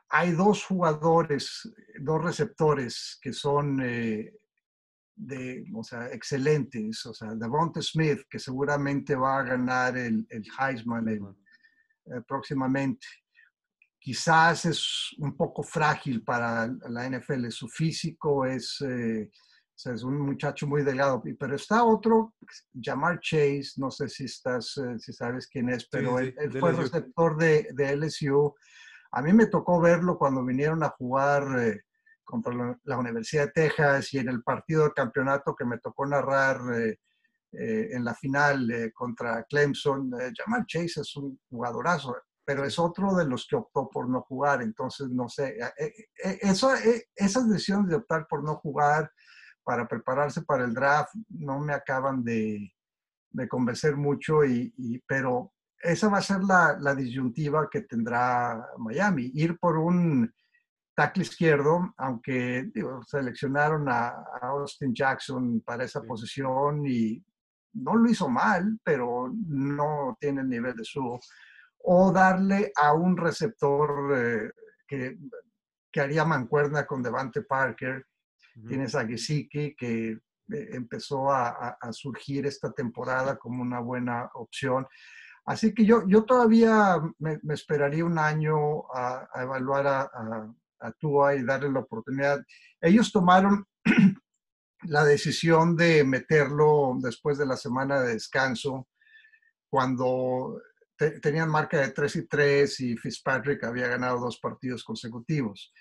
Hay 0.08 0.32
dos 0.32 0.64
jugadores, 0.64 1.72
dos 2.00 2.22
receptores 2.22 3.18
que 3.20 3.32
son 3.32 3.80
eh, 3.82 4.32
de, 5.14 5.64
o 5.74 5.82
sea, 5.82 6.08
excelentes. 6.12 7.04
O 7.06 7.14
sea, 7.14 7.34
Devonta 7.34 7.82
Smith, 7.82 8.20
que 8.30 8.38
seguramente 8.38 9.16
va 9.16 9.38
a 9.38 9.42
ganar 9.42 9.96
el, 9.96 10.26
el 10.30 10.44
Heisman 10.58 11.08
eh, 11.08 12.20
próximamente 12.26 13.06
quizás 14.06 14.64
es 14.66 15.16
un 15.18 15.36
poco 15.36 15.64
frágil 15.64 16.22
para 16.22 16.68
la 16.88 17.10
NFL. 17.10 17.48
Su 17.48 17.66
físico 17.66 18.46
es, 18.46 18.80
eh, 18.82 19.28
es 19.74 20.02
un 20.04 20.20
muchacho 20.20 20.68
muy 20.68 20.84
delgado, 20.84 21.20
pero 21.36 21.56
está 21.56 21.82
otro, 21.82 22.32
Jamar 22.80 23.18
Chase, 23.18 23.72
no 23.78 23.90
sé 23.90 24.08
si, 24.08 24.26
estás, 24.26 24.76
eh, 24.76 24.96
si 25.00 25.12
sabes 25.12 25.48
quién 25.48 25.70
es, 25.70 25.88
pero 25.88 26.20
él, 26.20 26.32
fue 26.60 26.70
receptor 26.70 27.36
de, 27.36 27.66
de, 27.72 27.96
LSU. 27.96 28.54
A 29.10 29.22
mí 29.22 29.32
me 29.32 29.46
tocó 29.46 29.80
verlo 29.80 30.16
cuando 30.16 30.44
vinieron 30.44 30.84
a 30.84 30.90
jugar 30.90 31.42
eh, 31.58 31.80
contra 32.22 32.78
la, 32.84 32.98
Universidad 32.98 33.46
de 33.46 33.52
Texas 33.60 34.14
y 34.14 34.18
en 34.18 34.28
el 34.28 34.40
partido 34.44 34.84
de 34.84 34.92
campeonato 34.92 35.56
que 35.56 35.64
me 35.64 35.78
tocó 35.78 36.06
narrar 36.06 36.60
en 37.50 38.04
la 38.04 38.14
final 38.14 38.92
contra 38.94 39.42
Clemson. 39.44 40.12
Jamar 40.36 40.64
Chase 40.66 41.00
es 41.00 41.16
un 41.16 41.40
jugadorazo 41.50 42.14
pero 42.46 42.64
es 42.64 42.78
otro 42.78 43.14
de 43.16 43.26
los 43.26 43.46
que 43.46 43.56
optó 43.56 43.90
por 43.90 44.08
no 44.08 44.22
jugar. 44.22 44.62
Entonces, 44.62 45.08
no 45.10 45.28
sé, 45.28 45.58
eh, 45.58 45.72
eh, 45.78 45.94
eh, 46.24 46.38
eso, 46.42 46.70
esas 47.14 47.48
decisiones 47.50 47.88
de 47.90 47.96
optar 47.96 48.26
por 48.28 48.44
no 48.44 48.54
jugar 48.54 49.10
para 49.64 49.88
prepararse 49.88 50.42
para 50.42 50.64
el 50.64 50.72
draft 50.72 51.12
no 51.28 51.58
me 51.58 51.74
acaban 51.74 52.22
de, 52.22 52.72
de 53.30 53.48
convencer 53.48 53.96
mucho, 53.96 54.44
y, 54.44 55.02
pero 55.08 55.52
esa 55.82 56.08
va 56.08 56.18
a 56.18 56.22
ser 56.22 56.44
la, 56.44 56.78
la, 56.80 56.94
disyuntiva 56.94 57.68
que 57.68 57.80
tendrá 57.82 58.64
Miami, 58.78 59.32
ir 59.34 59.58
por 59.58 59.76
un 59.76 60.32
tackle 60.94 61.24
izquierdo, 61.24 61.92
aunque 61.96 62.70
seleccionaron 63.08 63.88
a, 63.88 64.14
Austin 64.40 64.94
Jackson 64.94 65.60
para 65.62 65.84
esa 65.84 66.00
posición 66.02 66.86
y 66.86 67.20
no 67.72 67.96
lo 67.96 68.08
hizo 68.08 68.28
mal, 68.28 68.78
pero 68.84 69.32
no 69.48 70.16
tiene 70.20 70.42
el 70.42 70.48
nivel 70.48 70.76
de 70.76 70.84
su 70.84 71.18
o 71.88 72.10
darle 72.10 72.72
a 72.74 72.92
un 72.94 73.16
receptor 73.16 74.12
eh, 74.16 74.50
que, 74.88 75.16
que, 75.92 76.00
haría 76.00 76.24
mancuerna 76.24 76.84
con 76.84 77.00
Devante 77.00 77.42
Parker. 77.42 78.04
Tienes 78.66 78.94
a 78.94 79.06
Gesicki, 79.06 79.76
que 79.76 80.10
eh, 80.10 80.18
empezó 80.72 81.30
a, 81.30 81.78
surgir 81.92 82.46
esta 82.46 82.72
temporada 82.72 83.36
como 83.36 83.62
una 83.62 83.78
buena 83.78 84.28
opción. 84.34 84.86
Así 85.44 85.72
que 85.72 85.84
yo, 85.84 86.02
yo 86.08 86.24
todavía 86.24 87.00
me, 87.18 87.38
esperaría 87.50 88.04
un 88.04 88.18
año 88.18 88.92
a, 88.92 89.28
evaluar 89.36 89.86
a, 89.86 90.10
a, 90.80 90.92
Tua 90.98 91.36
y 91.36 91.44
darle 91.44 91.70
la 91.70 91.80
oportunidad. 91.80 92.44
Ellos 92.80 93.12
tomaron 93.12 93.64
la 94.82 95.04
decisión 95.04 95.76
de 95.76 96.02
meterlo 96.02 96.96
después 97.00 97.38
de 97.38 97.46
la 97.46 97.56
semana 97.56 98.00
de 98.00 98.14
descanso, 98.14 98.88
cuando 99.68 100.60
tenían 100.96 101.50
marca 101.50 101.80
de 101.80 101.90
3 101.90 102.16
y 102.16 102.26
3 102.26 102.80
y 102.80 102.96
Fitzpatrick 102.96 103.64
había 103.64 103.88
ganado 103.88 104.20
dos 104.20 104.38
partidos 104.38 104.84
consecutivos. 104.84 105.72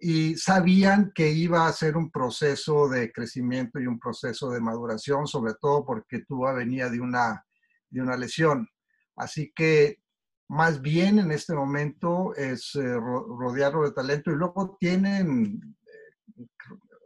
Y 0.00 0.36
sabían 0.36 1.12
que 1.14 1.30
iba 1.30 1.66
a 1.66 1.72
ser 1.72 1.96
un 1.96 2.10
proceso 2.10 2.88
de 2.88 3.12
crecimiento 3.12 3.78
y 3.80 3.86
un 3.86 3.98
proceso 3.98 4.50
de 4.50 4.60
maduración, 4.60 5.26
sobre 5.26 5.54
todo 5.60 5.84
porque 5.84 6.24
Tua 6.26 6.52
venía 6.52 6.88
de 6.88 7.00
una, 7.00 7.44
de 7.90 8.00
una 8.02 8.16
lesión. 8.16 8.68
Así 9.16 9.52
que 9.54 10.00
más 10.48 10.80
bien 10.80 11.18
en 11.18 11.30
este 11.30 11.54
momento 11.54 12.34
es 12.34 12.74
eh, 12.74 12.94
rodearlo 12.94 13.84
de 13.84 13.92
talento 13.92 14.30
y 14.30 14.36
luego 14.36 14.76
tienen 14.78 15.76
eh, 15.86 16.46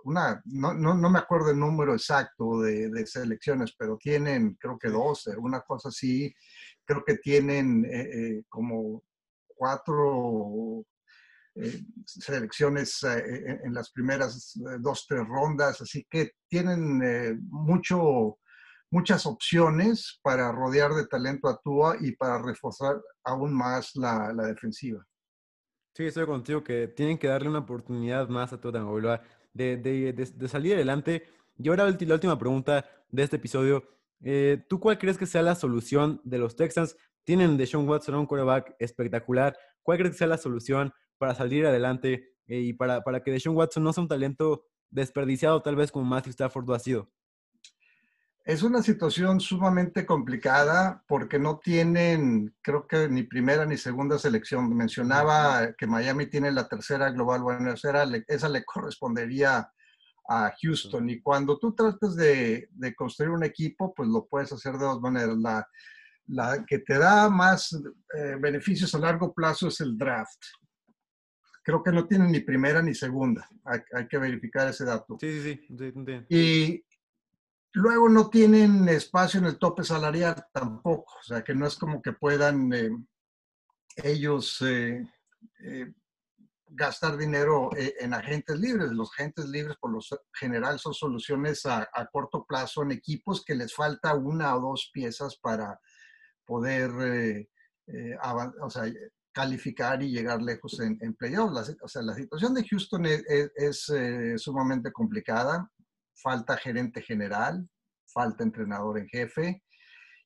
una, 0.05 0.43
no, 0.47 0.75
no, 0.75 0.95
no, 0.95 1.11
me 1.11 1.19
acuerdo 1.19 1.51
el 1.51 1.59
número 1.59 1.93
exacto 1.93 2.61
de, 2.61 2.91
de, 2.91 3.07
selecciones, 3.07 3.75
pero 3.79 3.97
tienen 3.97 4.57
creo 4.59 4.79
que 4.79 4.89
12, 4.89 5.37
una 5.37 5.61
cosa 5.61 5.91
así, 5.91 6.35
creo 6.89 7.05
que 7.05 7.19
tienen 7.19 7.85
eh, 7.85 8.11
eh, 8.13 8.43
como 8.49 9.05
cuatro 9.47 10.87
eh, 11.55 11.83
selecciones 12.07 13.03
en 13.03 13.75
las 13.75 13.91
primeras 13.91 14.59
dos, 14.81 15.05
tres 15.07 15.27
rondas, 15.27 15.81
así 15.83 16.07
que 16.09 16.33
tienen 16.49 17.43
mucho, 17.51 18.39
muchas 18.91 19.27
opciones 19.27 20.19
para 20.23 20.51
rodear 20.53 20.93
de 20.93 21.07
talento 21.07 21.49
a 21.49 21.61
Tua 21.61 21.97
y 22.01 22.13
para 22.13 22.41
reforzar 22.41 23.03
aún 23.25 23.53
más 23.53 23.95
la, 23.97 24.33
defensiva. 24.33 25.05
Sí, 25.95 26.07
estoy 26.07 26.27
contigo 26.27 26.63
que 26.63 26.87
tienen 26.87 27.19
que 27.19 27.27
darle 27.27 27.49
una 27.49 27.59
oportunidad 27.59 28.29
más 28.29 28.53
a 28.53 28.61
Tua 28.61 29.21
de, 29.53 29.77
de, 29.77 30.49
salir 30.49 30.75
adelante. 30.75 31.25
Y 31.59 31.69
ahora 31.69 31.91
la 31.91 32.15
última 32.15 32.39
pregunta 32.39 32.85
de 33.11 33.25
este 33.25 33.37
episodio. 33.37 33.98
Eh, 34.21 34.65
¿Tú 34.69 34.81
cuál 34.81 34.99
crees 34.99 35.19
que 35.19 35.27
sea 35.27 35.43
la 35.43 35.55
solución 35.55 36.21
de 36.25 36.39
los 36.39 36.57
Texans? 36.57 36.97
Tienen 37.25 37.57
de 37.57 37.67
Sean 37.67 37.89
Watson 37.89 38.15
un 38.15 38.27
quarterback 38.27 38.75
espectacular. 38.79 39.57
¿Cuál 39.83 39.99
crees 39.99 40.13
que 40.13 40.19
sea 40.19 40.27
la 40.27 40.39
solución 40.39 40.93
para 41.19 41.35
salir 41.35 41.67
adelante 41.67 42.35
eh, 42.47 42.61
y 42.61 42.73
para, 42.73 43.03
para 43.03 43.23
que 43.23 43.31
Deshaun 43.31 43.57
Watson 43.57 43.83
no 43.83 43.93
sea 43.93 44.03
un 44.03 44.09
talento 44.09 44.65
desperdiciado 44.91 45.61
tal 45.63 45.77
vez 45.77 45.93
como 45.93 46.05
Matthew 46.05 46.31
Stafford 46.31 46.67
lo 46.67 46.75
ha 46.75 46.79
sido? 46.79 47.11
Es 48.45 48.63
una 48.63 48.83
situación 48.83 49.41
sumamente 49.41 50.07
complicada 50.07 51.05
porque 51.07 51.39
no 51.39 51.59
tienen, 51.59 52.57
creo 52.63 52.87
que 52.87 53.07
ni 53.07 53.23
primera 53.23 53.67
ni 53.67 53.77
segunda 53.77 54.19
selección. 54.19 54.75
Mencionaba 54.75 55.75
que 55.77 55.87
Miami 55.87 56.27
tiene 56.31 56.51
la 56.51 56.67
tercera 56.67 57.11
global, 57.11 57.43
bueno, 57.43 57.71
esa, 57.75 58.05
esa 58.27 58.49
le 58.49 58.65
correspondería 58.65 59.71
a 60.29 60.53
Houston. 60.61 61.09
Y 61.09 61.21
cuando 61.21 61.59
tú 61.59 61.75
tratas 61.75 62.15
de, 62.15 62.69
construir 62.95 63.31
un 63.31 63.43
equipo, 63.43 63.95
pues 63.95 64.09
lo 64.09 64.27
puedes 64.27 64.53
hacer 64.53 64.75
de 64.75 64.85
dos 64.85 65.01
maneras. 65.01 65.37
La, 65.39 65.67
la 66.27 66.65
que 66.67 66.81
te 66.81 66.99
da 66.99 67.31
más 67.31 67.73
eh, 67.73 68.37
beneficios 68.39 68.95
a 68.95 68.99
largo 68.99 69.33
plazo 69.33 69.69
es 69.69 69.81
el 69.81 69.97
draft. 69.97 70.43
Creo 71.63 71.83
que 71.83 71.93
no 71.93 72.07
tienen 72.07 72.31
ni 72.31 72.41
primera 72.41 72.83
ni 72.83 72.95
segunda. 72.95 73.49
Hay, 73.65 74.07
que 74.07 74.19
verificar 74.19 74.69
ese 74.69 74.85
dato. 74.85 75.17
Sí, 75.21 75.43
sí, 75.43 75.61
sí. 75.77 76.27
Y 76.29 76.85
luego 77.73 78.09
no 78.09 78.29
tienen 78.29 78.89
espacio 78.89 79.41
en 79.41 79.47
el 79.47 79.59
tope 79.59 79.85
salarial 79.85 80.47
tampoco. 80.53 81.15
O 81.21 81.23
sea, 81.23 81.43
que 81.43 81.55
no 81.55 81.67
es 81.67 81.77
como 81.77 82.01
que 82.01 82.13
puedan 82.13 82.73
eh, 82.73 82.91
ellos 83.97 84.63
eh, 84.63 85.05
gastar 86.71 87.17
dinero 87.17 87.71
eh, 87.77 87.95
en 88.01 88.15
agentes 88.15 88.59
libres. 88.59 88.91
Los 88.91 89.11
agentes 89.13 89.47
libres 89.47 89.77
por 89.81 89.93
lo 89.93 90.01
general 90.33 90.79
son 90.79 90.95
soluciones 90.95 91.65
a, 91.67 91.89
corto 92.13 92.45
plazo 92.47 92.83
en 92.83 92.93
equipos 92.93 93.45
que 93.45 93.55
les 93.55 93.75
falta 93.75 94.15
una 94.15 94.55
o 94.57 94.61
dos 94.61 94.91
piezas 94.93 95.37
para 95.37 95.79
poder 96.45 96.91
eh, 97.01 97.49
eh, 97.87 98.17
o 98.61 98.71
sea, 98.71 98.85
calificar 99.33 100.03
y 100.03 100.11
llegar 100.11 100.43
lejos 100.43 100.81
en, 100.81 100.99
en 101.01 101.15
playoffs. 101.15 101.77
o 101.83 101.89
sea, 101.89 102.03
la 102.03 102.15
situación 102.15 102.55
de 102.55 102.67
Houston 102.67 103.07
es, 103.07 103.93
sumamente 104.37 104.93
complicada. 104.93 105.71
Falta 106.15 106.57
gerente 106.57 107.01
general, 107.03 107.69
falta 108.07 108.43
entrenador 108.43 108.99
en 108.99 109.09
jefe. 109.09 109.63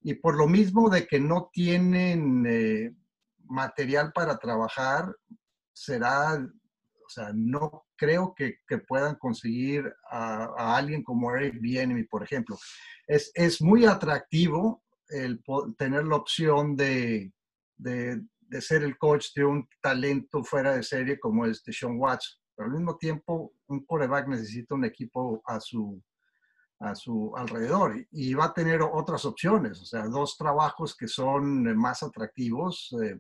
Y 0.01 0.15
por 0.15 0.37
lo 0.37 0.49
mismo 0.49 0.89
de 0.89 1.07
que 1.07 1.21
no 1.21 1.51
tienen 1.53 2.97
material 3.45 4.13
para 4.13 4.39
trabajar, 4.39 5.15
será, 5.73 6.35
o 6.35 7.09
sea, 7.09 7.31
no 7.35 7.87
creo 7.97 8.35
que, 8.35 8.59
puedan 8.89 9.17
conseguir 9.17 9.93
a, 10.11 10.77
alguien 10.77 11.03
como 11.03 11.35
Eric 11.35 11.61
Bienemy, 11.61 12.05
por 12.05 12.23
ejemplo. 12.23 12.59
Es, 13.07 13.31
es 13.35 13.61
muy 13.61 13.85
atractivo 13.85 14.83
el 15.09 15.43
tener 15.77 16.05
la 16.07 16.17
opción 16.17 16.77
de, 16.77 17.33
de, 17.77 18.23
ser 18.61 18.83
el 18.83 18.99
coach 18.99 19.29
de 19.35 19.45
un 19.45 19.69
talento 19.81 20.45
fuera 20.45 20.75
de 20.75 20.83
serie 20.83 21.19
como 21.19 21.47
es 21.47 21.63
de 21.65 21.73
Sean 21.73 21.99
Watts. 21.99 22.41
Pero 22.55 22.69
al 22.69 22.75
mismo 22.75 22.97
tiempo, 22.97 23.55
un 23.69 23.85
quarterback 23.85 24.29
necesita 24.29 24.75
un 24.75 24.85
equipo 24.85 25.43
a 25.47 25.59
su, 25.59 26.03
a 26.81 26.95
su 26.95 27.33
alrededor 27.37 27.95
y 28.11 28.35
va 28.35 28.47
a 28.47 28.53
tener 28.53 28.83
otras 28.83 29.25
opciones, 29.25 29.81
o 29.81 29.87
sea, 29.87 30.07
dos 30.07 30.37
trabajos 30.37 30.95
que 30.97 31.09
son 31.09 31.77
más 31.77 32.03
atractivos. 32.03 32.95
Eh, 33.03 33.19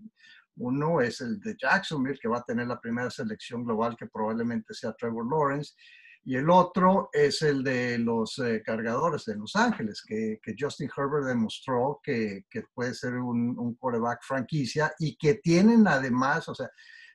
uno 0.57 1.01
es 1.01 1.21
el 1.21 1.41
de 1.41 1.57
Jacksonville, 1.61 2.19
que 2.21 2.29
va 2.29 2.39
a 2.39 2.45
tener 2.45 2.67
la 2.67 2.81
primera 2.81 3.11
selección 3.11 3.65
global, 3.65 3.97
que 3.97 4.07
probablemente 4.07 4.75
sea 4.75 4.93
Trevor 4.95 5.27
Lawrence. 5.31 5.73
Y 6.25 6.37
el 6.37 6.49
otro 6.51 7.09
es 7.13 7.43
el 7.43 7.65
de 7.65 7.99
los 7.99 8.39
eh, 8.39 8.63
cargadores 8.65 9.25
de 9.25 9.35
Los 9.37 9.57
Ángeles, 9.57 10.03
que, 10.07 10.39
Justin 10.59 10.89
Herbert 10.97 11.27
demostró 11.27 12.01
que, 12.03 12.45
puede 12.75 12.95
ser 12.95 13.15
un, 13.15 13.59
un 13.59 13.75
quarterback 13.75 14.21
franquicia 14.23 14.93
y 14.99 15.17
que 15.17 15.35
tienen 15.35 15.89
además, 15.89 16.49
o 16.49 16.55
sea, 16.55 16.71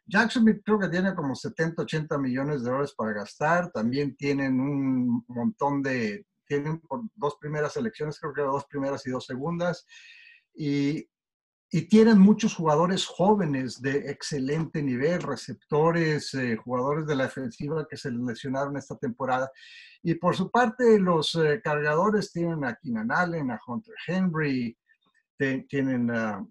Jacksonville 0.08 0.62
creo 0.64 0.80
que 0.80 0.88
tiene 0.88 1.14
como 1.14 1.36
70, 1.36 1.82
80 1.82 2.18
millones 2.18 2.64
de 2.64 2.70
dólares 2.70 2.94
para 2.96 3.12
gastar. 3.12 3.72
También 3.72 4.16
tienen 4.16 4.60
un 4.60 5.24
montón 5.28 5.82
de, 5.82 6.26
tienen 6.48 6.82
dos 7.16 7.36
primeras 7.40 7.74
selecciones, 7.74 8.20
creo 8.20 8.34
que 8.34 8.42
dos 8.42 8.66
primeras 8.66 9.06
y 9.06 9.12
dos 9.12 9.26
segundas. 9.26 9.86
Y 10.56 11.08
y 11.70 11.88
tienen 11.90 12.18
muchos 12.18 12.56
jugadores 12.56 13.06
jóvenes 13.06 13.82
de 13.82 14.10
excelente 14.10 14.82
nivel, 14.82 15.22
receptores, 15.22 16.34
eh, 16.34 16.56
jugadores 16.56 17.06
de 17.06 17.16
la 17.16 17.26
defensiva 17.26 17.86
que 17.90 17.98
se 17.98 18.10
lesionaron 18.12 18.78
esta 18.78 18.96
temporada. 18.96 19.52
Y 20.02 20.16
por 20.16 20.36
su 20.36 20.50
parte, 20.50 20.98
los 20.98 21.36
eh, 21.36 21.60
cargadores 21.62 22.32
tienen 22.32 22.64
a 22.64 22.76
Keenan 22.76 23.12
Allen, 23.12 23.52
a 23.52 23.60
Hunter 23.68 23.96
Henry, 24.08 24.78
tienen 25.68 26.10
a, 26.10 26.46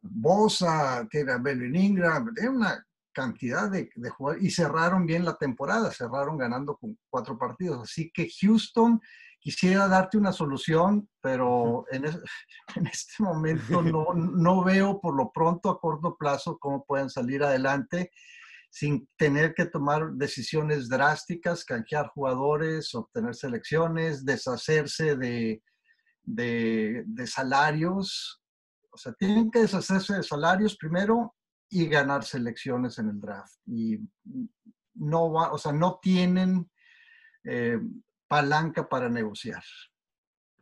Bosa, 0.00 1.06
tienen 1.10 1.34
a 1.34 1.38
Melvin 1.38 1.76
Ingram, 1.76 2.32
tienen 2.34 2.56
una 2.56 2.84
cantidad 3.12 3.70
de, 3.70 3.90
de 3.94 4.10
jugadores 4.10 4.44
y 4.44 4.50
cerraron 4.50 5.04
bien 5.04 5.24
la 5.24 5.36
temporada, 5.36 5.90
cerraron 5.90 6.38
ganando 6.38 6.76
con 6.76 6.98
cuatro 7.10 7.38
partidos. 7.38 7.82
Así 7.82 8.10
que 8.12 8.28
Houston 8.40 9.00
quisiera 9.46 9.86
darte 9.86 10.18
una 10.18 10.32
solución, 10.32 11.08
pero 11.20 11.84
en, 11.92 12.04
este 12.04 13.22
momento 13.22 13.80
no, 13.80 14.12
no, 14.12 14.64
veo 14.64 15.00
por 15.00 15.16
lo 15.16 15.30
pronto 15.30 15.70
a 15.70 15.78
corto 15.78 16.16
plazo 16.16 16.58
cómo 16.58 16.84
pueden 16.84 17.08
salir 17.08 17.44
adelante 17.44 18.10
sin 18.70 19.08
tener 19.16 19.54
que 19.54 19.66
tomar 19.66 20.10
decisiones 20.14 20.88
drásticas, 20.88 21.64
canjear 21.64 22.08
jugadores, 22.08 22.92
obtener 22.96 23.36
selecciones, 23.36 24.24
deshacerse 24.24 25.14
de, 25.14 25.62
de, 26.24 27.04
de 27.06 27.26
salarios. 27.28 28.42
O 28.90 28.96
sea, 28.96 29.12
tienen 29.12 29.52
que 29.52 29.60
deshacerse 29.60 30.14
de 30.14 30.24
salarios 30.24 30.76
primero 30.76 31.36
y 31.70 31.86
ganar 31.86 32.24
selecciones 32.24 32.98
en 32.98 33.10
el 33.10 33.20
draft. 33.20 33.54
Y 33.64 34.00
no 34.94 35.30
va, 35.30 35.52
o 35.52 35.58
sea, 35.58 35.72
no 35.72 36.00
tienen 36.02 36.68
eh, 37.44 37.78
palanca 38.28 38.88
para 38.88 39.08
negociar. 39.08 39.62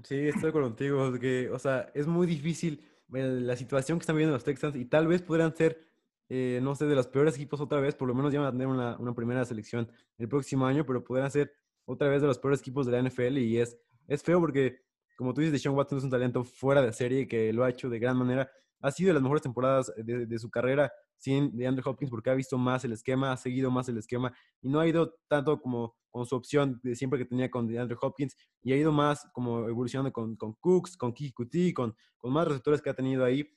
Sí, 0.03 0.29
estoy 0.29 0.53
contigo. 0.53 1.13
Que, 1.19 1.51
o 1.51 1.59
sea, 1.59 1.91
es 1.95 2.07
muy 2.07 2.27
difícil 2.27 2.85
eh, 3.13 3.41
la 3.41 3.57
situación 3.57 3.99
que 3.99 4.03
están 4.03 4.17
viviendo 4.17 4.35
los 4.35 4.45
Texans 4.45 4.77
y 4.77 4.85
tal 4.85 5.07
vez 5.07 5.23
podrían 5.23 5.55
ser, 5.55 5.87
eh, 6.29 6.61
no 6.63 6.75
sé, 6.75 6.87
de 6.87 6.95
los 6.95 7.07
peores 7.07 7.37
equipos 7.37 7.61
otra 7.61 7.81
vez. 7.81 7.95
Por 7.95 8.09
lo 8.09 8.15
menos 8.15 8.33
ya 8.33 8.41
van 8.41 8.49
a 8.49 8.53
tener 8.53 8.67
una, 8.67 8.97
una, 8.99 9.15
primera 9.15 9.45
selección 9.45 9.91
el 10.19 10.29
próximo 10.29 10.67
año, 10.67 10.85
pero 10.85 11.05
podrían 11.05 11.31
ser 11.31 11.53
otra 11.85 12.09
vez 12.09 12.21
de 12.21 12.29
los 12.29 12.39
peores 12.39 12.61
equipos 12.61 12.87
de 12.87 12.93
la 12.93 13.09
NFL 13.09 13.39
y 13.39 13.59
es, 13.59 13.77
es 14.09 14.23
feo 14.23 14.41
porque, 14.41 14.83
como 15.17 15.33
tú 15.35 15.43
dices, 15.43 15.63
Sean 15.63 15.75
Watson 15.75 15.99
es 15.99 16.05
un 16.05 16.11
talento 16.11 16.45
fuera 16.45 16.83
de 16.83 16.93
serie 16.93 17.29
que 17.29 17.53
lo 17.53 17.65
ha 17.65 17.71
hecho 17.71 17.89
de 17.89 17.99
gran 17.99 18.17
manera. 18.17 18.51
Ha 18.81 18.91
sido 18.91 19.09
de 19.09 19.15
las 19.15 19.23
mejores 19.23 19.43
temporadas 19.43 19.93
de, 19.97 20.27
de 20.27 20.39
su 20.39 20.51
carrera 20.51 20.93
sin 21.19 21.57
de 21.57 21.67
Andrew 21.67 21.89
Hopkins 21.89 22.11
porque 22.11 22.31
ha 22.31 22.35
visto 22.35 22.59
más 22.59 22.85
el 22.85 22.93
esquema, 22.93 23.33
ha 23.33 23.37
seguido 23.37 23.71
más 23.71 23.89
el 23.89 23.97
esquema 23.97 24.37
y 24.61 24.69
no 24.69 24.81
ha 24.81 24.87
ido 24.87 25.15
tanto 25.27 25.59
como 25.61 25.97
con 26.11 26.27
su 26.27 26.37
opción 26.37 26.81
de 26.85 26.95
siempre 26.95 27.19
que 27.19 27.25
tenía 27.25 27.51
con 27.51 27.67
DeAndre 27.67 27.97
Hopkins 28.01 28.37
y 28.63 28.73
ha 28.73 28.77
ido 28.77 28.93
más 28.93 29.29
como 29.33 29.69
evolucionando 29.69 30.13
con, 30.13 30.37
con 30.37 30.53
Cooks, 30.55 30.97
con 30.97 31.13
Kiki 31.13 31.73
con, 31.73 31.97
con 32.19 32.33
más 32.33 32.47
receptores 32.47 32.81
que 32.81 32.89
ha 32.89 32.95
tenido 32.95 33.25
ahí. 33.25 33.51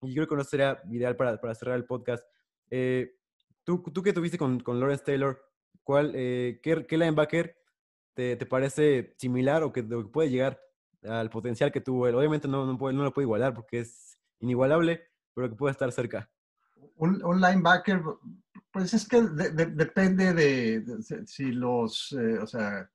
Y 0.00 0.12
creo 0.12 0.26
que 0.26 0.34
no 0.34 0.42
sería 0.42 0.82
ideal 0.90 1.14
para, 1.14 1.40
para 1.40 1.54
cerrar 1.54 1.76
el 1.76 1.84
podcast. 1.84 2.24
Eh, 2.70 3.12
¿tú, 3.62 3.84
¿Tú 3.94 4.02
qué 4.02 4.12
tuviste 4.12 4.36
con, 4.36 4.58
con 4.58 4.80
Lawrence 4.80 5.04
Taylor? 5.04 5.40
¿Cuál, 5.84 6.10
eh, 6.16 6.58
qué, 6.60 6.84
qué, 6.88 6.98
linebacker 6.98 7.56
te, 8.14 8.34
te, 8.34 8.46
parece 8.46 9.14
similar 9.18 9.62
o 9.62 9.72
que, 9.72 9.84
puede 9.84 10.30
llegar 10.30 10.60
al 11.04 11.30
potencial 11.30 11.70
que 11.70 11.80
tuvo 11.80 12.08
él? 12.08 12.16
Obviamente 12.16 12.48
no, 12.48 12.66
no, 12.66 12.76
puede, 12.76 12.96
no 12.96 13.04
lo 13.04 13.12
puede 13.12 13.26
igualar 13.26 13.54
porque 13.54 13.78
es 13.78 14.11
inigualable, 14.42 15.08
pero 15.34 15.48
que 15.48 15.56
puede 15.56 15.72
estar 15.72 15.90
cerca. 15.92 16.30
Un, 16.96 17.40
linebacker, 17.40 18.02
pues 18.70 18.92
es 18.92 19.08
que 19.08 19.22
depende 19.22 20.34
de, 20.34 20.84
si 21.26 21.52
los, 21.52 22.12
eh, 22.12 22.38
o 22.38 22.46
sea, 22.46 22.90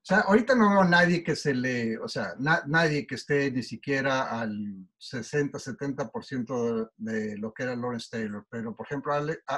o 0.00 0.06
sea, 0.08 0.20
ahorita 0.20 0.54
no 0.54 0.70
veo 0.70 0.80
a 0.80 0.88
nadie 0.88 1.22
que 1.22 1.36
se 1.36 1.52
le, 1.52 1.98
o 1.98 2.08
sea, 2.08 2.34
nadie 2.38 3.06
que 3.06 3.16
esté 3.16 3.50
ni 3.50 3.62
siquiera 3.62 4.40
al 4.40 4.88
60, 4.96 5.58
70% 5.58 6.92
de, 6.96 7.36
lo 7.36 7.52
que 7.52 7.64
era 7.64 7.76
Lawrence 7.76 8.08
Taylor, 8.10 8.46
pero 8.48 8.74
por 8.74 8.86
ejemplo, 8.86 9.12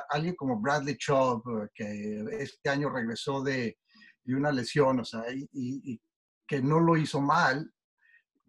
alguien 0.08 0.34
como 0.34 0.60
Bradley 0.60 0.96
Chubb, 0.96 1.70
que 1.74 2.24
este 2.40 2.68
año 2.68 2.90
regresó 2.90 3.42
de, 3.42 3.78
una 4.26 4.50
lesión, 4.50 5.00
o 5.00 5.04
sea, 5.04 5.22
y, 5.30 6.00
que 6.48 6.60
no 6.60 6.80
lo 6.80 6.96
hizo 6.96 7.20
mal, 7.20 7.72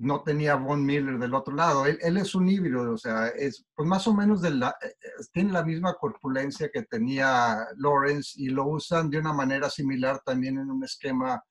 no 0.01 0.23
tenía 0.23 0.55
Von 0.55 0.83
Miller 0.83 1.19
del 1.19 1.35
otro 1.35 1.53
lado. 1.55 1.85
Él, 1.85 2.17
es 2.17 2.33
un 2.33 2.49
híbrido, 2.49 2.91
o 2.91 2.97
sea, 2.97 3.27
es 3.27 3.63
pues 3.75 3.87
más 3.87 4.07
o 4.07 4.13
menos 4.13 4.41
de 4.41 4.49
la, 4.49 4.75
eh, 4.81 4.87
eh, 4.87 5.09
tiene 5.31 5.51
la 5.51 5.63
misma 5.63 5.93
corpulencia 5.93 6.69
que 6.73 6.83
tenía 6.83 7.67
Lawrence 7.77 8.33
y 8.35 8.49
lo 8.49 8.65
usan 8.65 9.11
de 9.11 9.19
una 9.19 9.31
manera 9.31 9.69
similar 9.69 10.19
también 10.25 10.57
en 10.57 10.71
un 10.71 10.83
esquema 10.83 11.43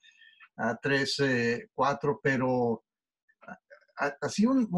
3-4, 0.56 1.20
eh, 1.28 2.18
pero 2.22 2.82
así 4.20 4.46
un, 4.46 4.68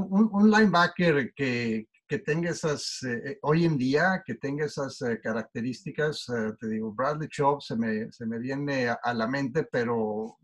linebacker 0.51 1.33
que, 1.35 1.87
tenga 2.27 2.51
esas, 2.51 3.01
hoy 3.41 3.65
en 3.65 3.79
día, 3.79 4.23
que 4.27 4.35
tenga 4.35 4.67
esas 4.67 4.99
características, 5.23 6.27
te 6.61 6.69
digo, 6.69 6.93
Bradley 6.93 7.27
Chubb 7.27 7.63
se 7.63 7.75
me, 7.75 8.13
se 8.13 8.27
me 8.27 8.39
viene 8.39 8.91
a, 8.91 9.15
la 9.15 9.27
mente, 9.27 9.67
pero 9.73 10.37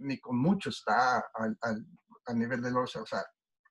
ni 0.00 0.18
con 0.18 0.36
mucho 0.36 0.70
está 0.70 1.24
al 1.32 1.86
a 2.26 2.34
nivel 2.34 2.60
de 2.62 2.70
Lawrence. 2.70 2.98
O 2.98 3.06
sea, 3.06 3.24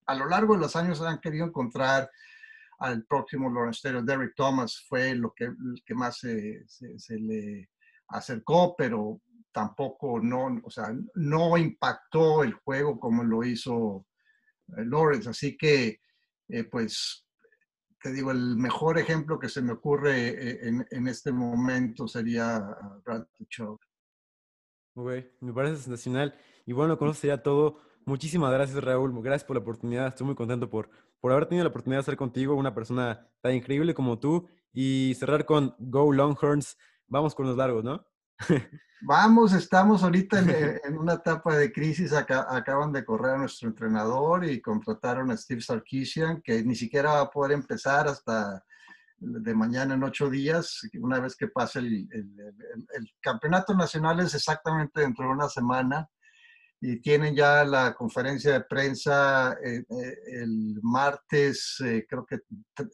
a 0.07 0.15
lo 0.15 0.27
largo 0.27 0.53
de 0.53 0.61
los 0.61 0.75
años 0.75 1.01
han 1.01 1.19
querido 1.19 1.45
encontrar 1.45 2.09
al 2.79 3.05
próximo 3.05 3.49
Lawrence 3.49 3.81
Taylor. 3.81 4.03
Derrick 4.03 4.35
Thomas 4.35 4.83
fue 4.87 5.15
lo 5.15 5.33
que, 5.33 5.51
que 5.85 5.95
más 5.95 6.19
se, 6.19 6.63
se, 6.67 7.19
le 7.19 7.69
acercó, 8.09 8.75
pero 8.77 9.21
tampoco 9.51 10.19
no, 10.19 10.59
o 10.63 10.69
sea, 10.69 10.93
no 11.15 11.57
impactó 11.57 12.43
el 12.43 12.53
juego 12.53 12.99
como 12.99 13.23
lo 13.23 13.43
hizo 13.43 14.05
eh, 14.77 14.85
Lawrence. 14.85 15.29
Así 15.29 15.57
que, 15.57 16.01
eh, 16.49 16.63
pues, 16.65 17.25
te 18.01 18.11
digo, 18.11 18.31
el 18.31 18.57
mejor 18.57 18.99
ejemplo 18.99 19.39
que 19.39 19.49
se 19.49 19.61
me 19.61 19.73
ocurre 19.73 20.27
eh, 20.29 20.67
en, 20.67 20.85
en 20.91 21.07
este 21.07 21.31
momento 21.31 22.07
sería 22.07 22.59
Brad 23.03 23.25
Chubb. 23.49 23.79
Ok, 24.95 25.11
me 25.41 25.53
parece 25.53 25.83
sensacional. 25.83 26.35
Y 26.65 26.73
bueno, 26.73 26.97
con 26.97 27.09
eso 27.09 27.19
sería 27.19 27.43
todo. 27.43 27.81
Muchísimas 28.05 28.51
gracias, 28.51 28.83
Raúl. 28.83 29.13
Gracias 29.21 29.45
por 29.45 29.55
la 29.55 29.61
oportunidad. 29.61 30.07
Estoy 30.07 30.27
muy 30.27 30.35
contento 30.35 30.69
por, 30.69 30.89
por 31.19 31.31
haber 31.31 31.47
tenido 31.47 31.63
la 31.63 31.69
oportunidad 31.69 31.97
de 31.97 32.01
estar 32.01 32.17
contigo, 32.17 32.55
una 32.55 32.73
persona 32.73 33.27
tan 33.41 33.55
increíble 33.55 33.93
como 33.93 34.19
tú. 34.19 34.47
Y 34.71 35.15
cerrar 35.15 35.45
con 35.45 35.75
Go 35.79 36.11
Longhorns. 36.11 36.77
Vamos 37.07 37.33
con 37.33 37.47
los 37.47 37.57
largos, 37.57 37.83
¿no? 37.83 38.05
Vamos, 39.01 39.53
estamos 39.53 40.03
ahorita 40.03 40.39
en, 40.39 40.97
una 40.97 41.13
etapa 41.13 41.55
de 41.57 41.71
crisis. 41.71 42.13
acaban 42.13 42.91
de 42.91 43.03
correr 43.05 43.35
a 43.35 43.37
nuestro 43.37 43.69
entrenador 43.69 44.45
y 44.45 44.61
contrataron 44.61 45.29
a 45.31 45.37
Steve 45.37 45.61
Sarkisian, 45.61 46.41
que 46.41 46.63
ni 46.63 46.75
siquiera 46.75 47.13
va 47.13 47.21
a 47.21 47.29
poder 47.29 47.51
empezar 47.51 48.07
hasta 48.07 48.63
de 49.17 49.53
mañana 49.53 49.93
en 49.93 50.03
ocho 50.03 50.29
días, 50.29 50.81
una 50.99 51.19
vez 51.19 51.35
que 51.35 51.47
pase 51.47 51.79
el, 51.79 52.07
el, 52.11 53.13
campeonato 53.21 53.73
nacional 53.73 54.19
es 54.19 54.33
exactamente 54.35 55.01
dentro 55.01 55.25
de 55.25 55.31
una 55.31 55.49
semana 55.49 56.09
y 56.81 56.99
tienen 57.01 57.35
ya 57.35 57.63
la 57.63 57.93
conferencia 57.93 58.53
de 58.53 58.61
prensa 58.61 59.53
eh, 59.63 59.83
eh, 59.89 60.15
el 60.41 60.79
martes, 60.81 61.77
eh, 61.83 62.05
creo 62.07 62.25
que 62.25 62.39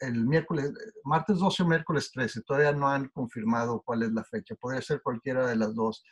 el 0.01 0.25
miércoles, 0.25 0.71
martes 1.03 1.37
12 1.37 1.63
o 1.63 1.67
miércoles 1.67 2.11
13, 2.11 2.41
todavía 2.43 2.71
no 2.71 2.87
han 2.87 3.09
confirmado 3.09 3.81
cuál 3.83 4.03
es 4.03 4.11
la 4.11 4.23
fecha, 4.23 4.55
podría 4.55 4.81
ser 4.81 5.01
cualquiera 5.01 5.47
de 5.47 5.55
las 5.55 5.73
dos. 5.73 6.03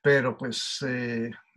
Pero 0.00 0.38
pues 0.38 0.78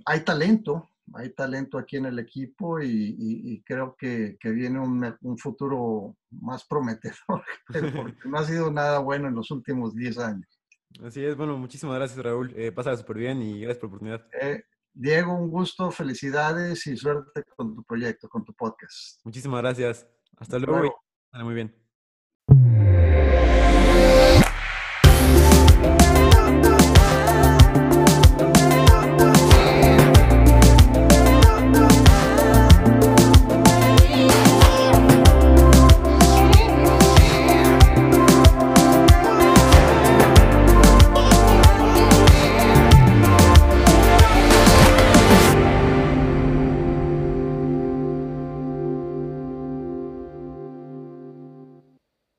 hay 0.06 0.24
talento, 0.24 0.90
hay 1.14 1.30
talento 1.34 1.78
aquí 1.78 1.98
en 1.98 2.08
el 2.08 2.18
equipo 2.18 2.82
y, 2.82 3.62
creo 3.66 3.96
que, 3.96 4.38
viene 4.42 4.80
un, 4.80 5.38
futuro 5.38 6.16
más 6.32 6.66
prometedor, 6.66 7.44
porque 7.96 8.30
no 8.30 8.40
ha 8.40 8.46
sido 8.46 8.72
nada 8.72 9.00
bueno 9.00 9.28
en 9.28 9.36
los 9.36 9.52
últimos 9.52 9.94
10 9.94 10.18
años. 10.18 10.55
Así 11.04 11.24
es, 11.24 11.36
bueno, 11.36 11.58
muchísimas 11.58 11.98
gracias 11.98 12.24
Raúl, 12.24 12.54
eh, 12.56 12.72
pasa 12.72 12.96
súper 12.96 13.18
bien 13.18 13.42
y 13.42 13.62
gracias 13.62 13.80
por 13.80 13.90
la 13.90 13.96
oportunidad. 13.96 14.28
Eh, 14.42 14.64
Diego, 14.94 15.34
un 15.34 15.50
gusto, 15.50 15.92
felicidades 15.92 16.88
y 16.88 16.96
suerte 16.96 17.44
con 17.56 17.76
tu 17.76 17.84
proyecto, 17.84 18.30
con 18.30 18.46
tu 18.46 18.54
podcast. 18.54 19.20
Muchísimas 19.26 19.62
gracias. 19.62 20.08
Hasta 20.38 20.58
luego. 20.58 20.96
muy 21.34 21.54
bien. 21.54 21.76